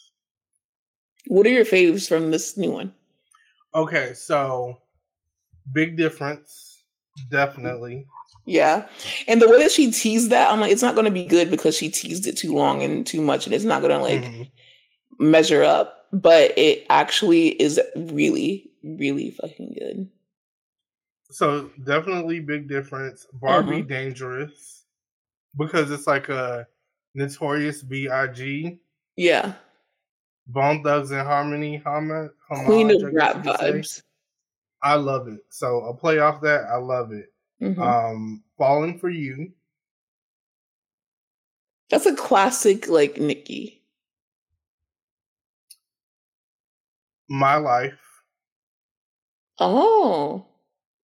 [1.28, 2.94] What are your faves from this new one?
[3.74, 4.78] Okay, so
[5.74, 6.84] big difference,
[7.30, 8.08] definitely.
[8.46, 8.88] Yeah.
[9.28, 11.50] And the way that she teased that, I'm like, it's not going to be good
[11.50, 14.24] because she teased it too long and too much, and it's not going to like
[14.24, 14.52] Mhm.
[15.20, 16.08] measure up.
[16.14, 20.10] But it actually is really, really fucking good.
[21.32, 23.26] So definitely big difference.
[23.34, 23.88] Barbie Mm-hmm.
[23.88, 24.86] dangerous
[25.58, 26.68] because it's like a
[27.16, 28.80] notorious B.I.G.
[29.18, 29.56] Yeah.
[30.48, 32.32] Bone Thugs and Harmony homage.
[32.50, 33.52] Queen of I rap say.
[33.52, 34.02] vibes.
[34.82, 35.40] I love it.
[35.50, 36.66] So I'll play off that.
[36.66, 37.34] I love it.
[37.62, 37.80] Mhm.
[37.80, 39.52] Um, Falling for You.
[41.90, 43.84] That's a classic, like Nicki.
[47.28, 48.00] My Life.
[49.60, 50.46] Oh,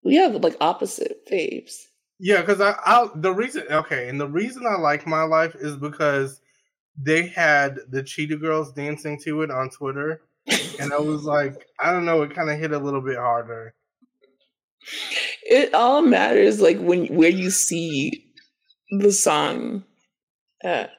[0.04, 1.88] we have like opposite faves.
[2.20, 5.76] Yeah, because I, I the reason okay, and the reason I like My Life is
[5.76, 6.42] because
[6.98, 10.22] they had the Cheetah Girls dancing to it on Twitter,
[10.80, 13.74] and I was like, I don't know, it kind of hit a little bit harder.
[15.44, 18.32] It all matters like when where you see
[18.92, 19.84] the song
[20.64, 20.92] at.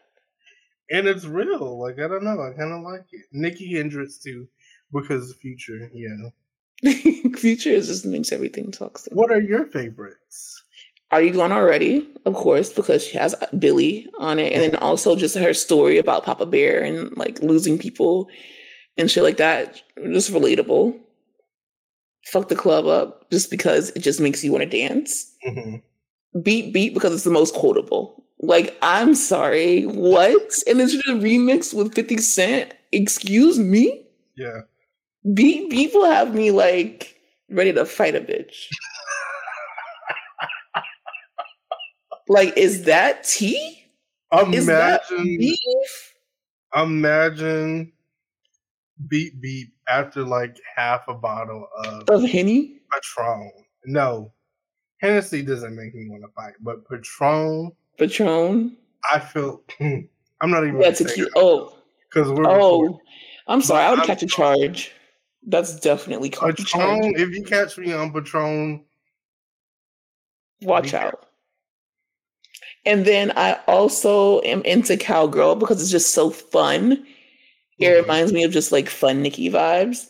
[0.91, 1.79] And it's real.
[1.79, 3.27] Like I don't know, I kind of like it.
[3.33, 4.47] Nicki Hendrix too,
[4.93, 5.91] because Future.
[5.93, 6.93] Yeah.
[7.37, 9.13] Future is just makes everything toxic.
[9.13, 10.63] What are your favorites?
[11.11, 12.07] Are you gone already?
[12.27, 16.25] Of course, because she has Billie on it, and then also just her story about
[16.25, 18.29] Papa Bear and like losing people
[18.99, 19.81] and shit like that.
[20.13, 20.99] Just relatable.
[22.27, 25.33] Fuck the club up just because it just makes you want to dance.
[25.47, 25.83] Mhm.
[26.43, 28.23] Beep Beep because it's the most quotable.
[28.41, 30.53] Like, I'm sorry, what?
[30.69, 32.75] And then she did a remix with 50 Cent.
[32.93, 34.07] Excuse me?
[34.37, 34.61] Yeah.
[35.35, 37.17] Beat people have me like
[37.51, 38.67] ready to fight a bitch.
[42.29, 43.85] Like, is that tea?
[44.53, 46.15] Is that Imagine, beef?
[46.75, 47.93] imagine,
[49.09, 52.81] beep beep after like half a bottle of Of Henny?
[52.93, 53.51] Patron.
[53.87, 54.33] No,
[54.99, 58.77] Hennessy doesn't make me want to fight, but Patron, Patron?
[59.11, 59.63] I feel.
[59.79, 60.01] Hmm,
[60.41, 60.81] I'm not even.
[60.81, 61.31] Yeah, tequila.
[61.37, 62.83] Oh, because we're oh.
[62.83, 62.99] recording.
[63.47, 64.93] I'm sorry, I would I'm catch a charge.
[65.47, 66.29] That's definitely.
[66.31, 67.15] Patron.
[67.17, 68.85] If you catch me on Patron,
[70.63, 71.28] Watch out.
[72.87, 77.05] And then I also am into Cowgirl because it's just so fun.
[77.79, 78.01] It Mhm.
[78.03, 80.07] reminds me of just like fun Nicki vibes.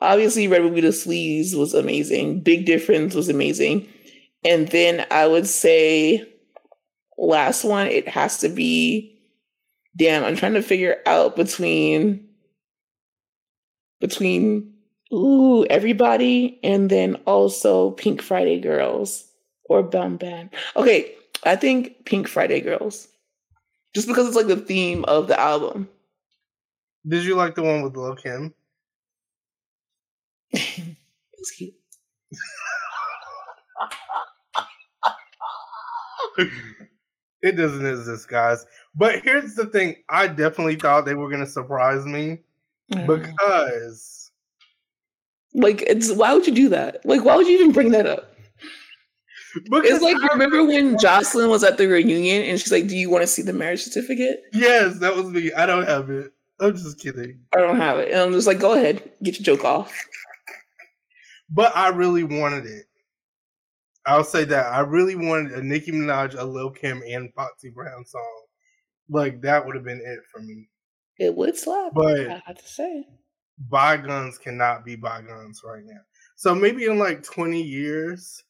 [0.00, 2.40] Obviously, Red Ruby Da Sleeze was amazing.
[2.40, 3.88] Big Difference was amazing.
[4.44, 6.24] And then I would say,
[7.16, 9.12] last one, it has to be.
[9.96, 12.28] Damn, I'm trying to figure out between
[14.00, 14.74] between
[15.12, 19.24] ooh everybody and then also Pink Friday Girls
[19.64, 20.50] or Bahm Bahm.
[20.76, 21.14] Okay,
[21.46, 23.08] I think Pink Friday Girls,
[23.94, 25.88] just because it's like the theme of the album.
[27.06, 28.52] did you like the one with Lil Kim?
[31.38, 31.74] It's cute.
[37.42, 38.64] it doesn't exist, guys.
[38.94, 42.38] But here's the thing: I definitely thought they were gonna surprise me
[42.92, 43.04] Mm.
[43.08, 44.30] because
[45.54, 47.04] like it's why would you do that?
[47.04, 48.35] Like why would you even bring that up?
[49.64, 52.96] Because It's like I- remember when Jocelyn was at the reunion and she's like, "Do
[52.96, 55.52] you want to see the marriage certificate?" yes, that was me.
[55.52, 56.32] I don't have it.
[56.60, 57.40] I'm just kidding.
[57.54, 59.92] I don't have it, and I'm just like, "Go ahead, get your joke off."
[61.50, 62.86] But I really wanted it.
[64.06, 68.04] I'll say that I really wanted a Nicki Minaj, a Lil Kim, and Foxy Brown
[68.04, 68.42] song.
[69.08, 70.68] Like that would have been it for me.
[71.18, 71.92] It would slap.
[71.94, 73.06] But I have to say.
[73.58, 76.00] bygones cannot be bygones right now.
[76.36, 78.42] So maybe in like 20 years,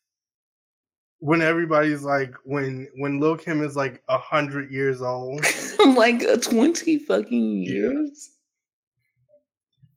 [1.18, 5.44] when everybody's like when when Lil Kim is like a hundred years old,
[5.96, 8.30] like twenty fucking years.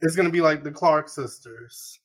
[0.01, 1.99] It's gonna be like the Clark sisters.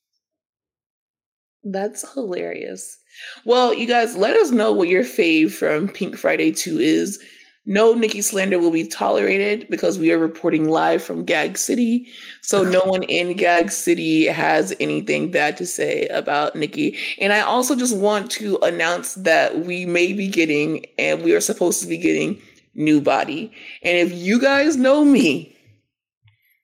[1.65, 2.99] That's hilarious.
[3.45, 7.23] Well, you guys, let us know what your fave from Pink Friday 2 is.
[7.67, 12.07] No Nicki slander will be tolerated because we are reporting live from Gag City.
[12.43, 16.99] So no one in Gag City has anything bad to say about Nicki.
[17.19, 21.41] And I also just want to announce that we may be getting, and we are
[21.41, 22.41] supposed to be getting,
[22.75, 23.51] new body.
[23.83, 25.57] And if you guys know me,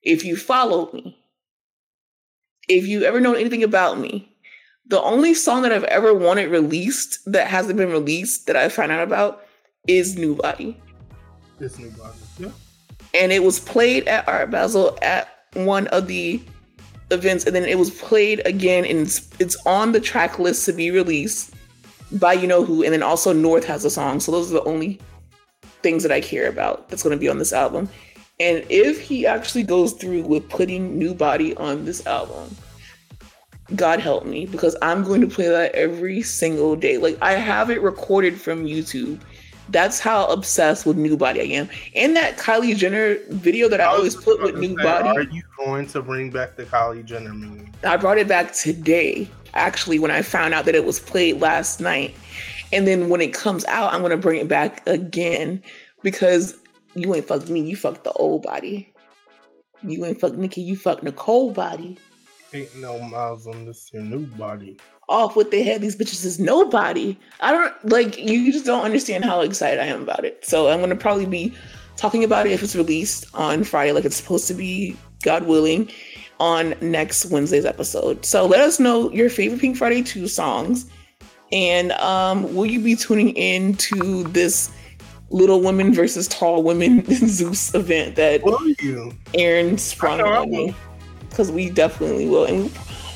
[0.03, 1.16] if you follow me,
[2.68, 4.30] if you ever know anything about me,
[4.86, 8.92] the only song that I've ever wanted released that hasn't been released that I found
[8.92, 9.44] out about
[9.86, 10.80] is New Body.
[11.61, 11.93] It's New
[12.39, 12.51] yeah.
[13.15, 16.41] And it was played at Art Basel at one of the
[17.11, 20.73] events, and then it was played again, and it's, it's on the track list to
[20.73, 21.55] be released
[22.13, 24.21] by you know who, and then also North has a song.
[24.21, 25.01] So those are the only
[25.83, 27.89] things that I care about that's going to be on this album.
[28.39, 32.57] And if he actually goes through with putting New Body on this album,
[33.77, 36.99] God help me because I'm going to play that every single day.
[36.99, 39.21] Like I have it recorded from YouTube.
[39.71, 41.68] That's how obsessed with New Body I am.
[41.95, 45.09] And that Kylie Jenner video that I, I always put with New say, Body.
[45.09, 47.71] Are you going to bring back the Kylie Jenner meme?
[47.85, 51.81] I brought it back today, actually, when I found out that it was played last
[51.81, 52.14] night.
[52.73, 55.62] And then when it comes out, I'm gonna bring it back again
[56.03, 56.57] because
[56.95, 58.93] you ain't fucked me, you fucked the old body.
[59.83, 60.61] You ain't fucked Nicki.
[60.61, 61.99] you fucked Nicole body.
[62.53, 64.77] Ain't no miles on this your new body.
[65.11, 67.19] Off with the head, these bitches is nobody.
[67.41, 70.45] I don't like you just don't understand how excited I am about it.
[70.45, 71.55] So I'm gonna probably be
[71.97, 75.91] talking about it if it's released on Friday, like it's supposed to be, God willing,
[76.39, 78.25] on next Wednesday's episode.
[78.25, 80.87] So let us know your favorite Pink Friday 2 songs.
[81.53, 84.71] And um, will you be tuning in to this
[85.31, 88.41] Little Women versus Tall Women Zeus event that
[89.35, 90.75] Aaron sprung on me?
[91.31, 92.71] because we definitely will, and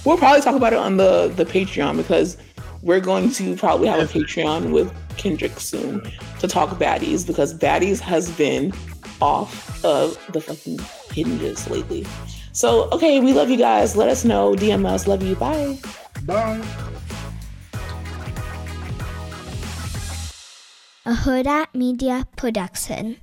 [0.04, 2.36] we'll probably talk about it on the the Patreon because
[2.82, 6.02] we're going to probably have a Patreon with Kendrick soon
[6.40, 8.72] to talk baddies because baddies has been
[9.20, 10.78] off of the fucking
[11.12, 12.06] hinges lately.
[12.52, 13.96] So okay, we love you guys.
[13.96, 14.54] Let us know.
[14.54, 15.06] DM us.
[15.06, 15.34] Love you.
[15.36, 15.78] Bye.
[16.24, 16.62] Bye.
[21.06, 23.18] A Hurrdat Media Production.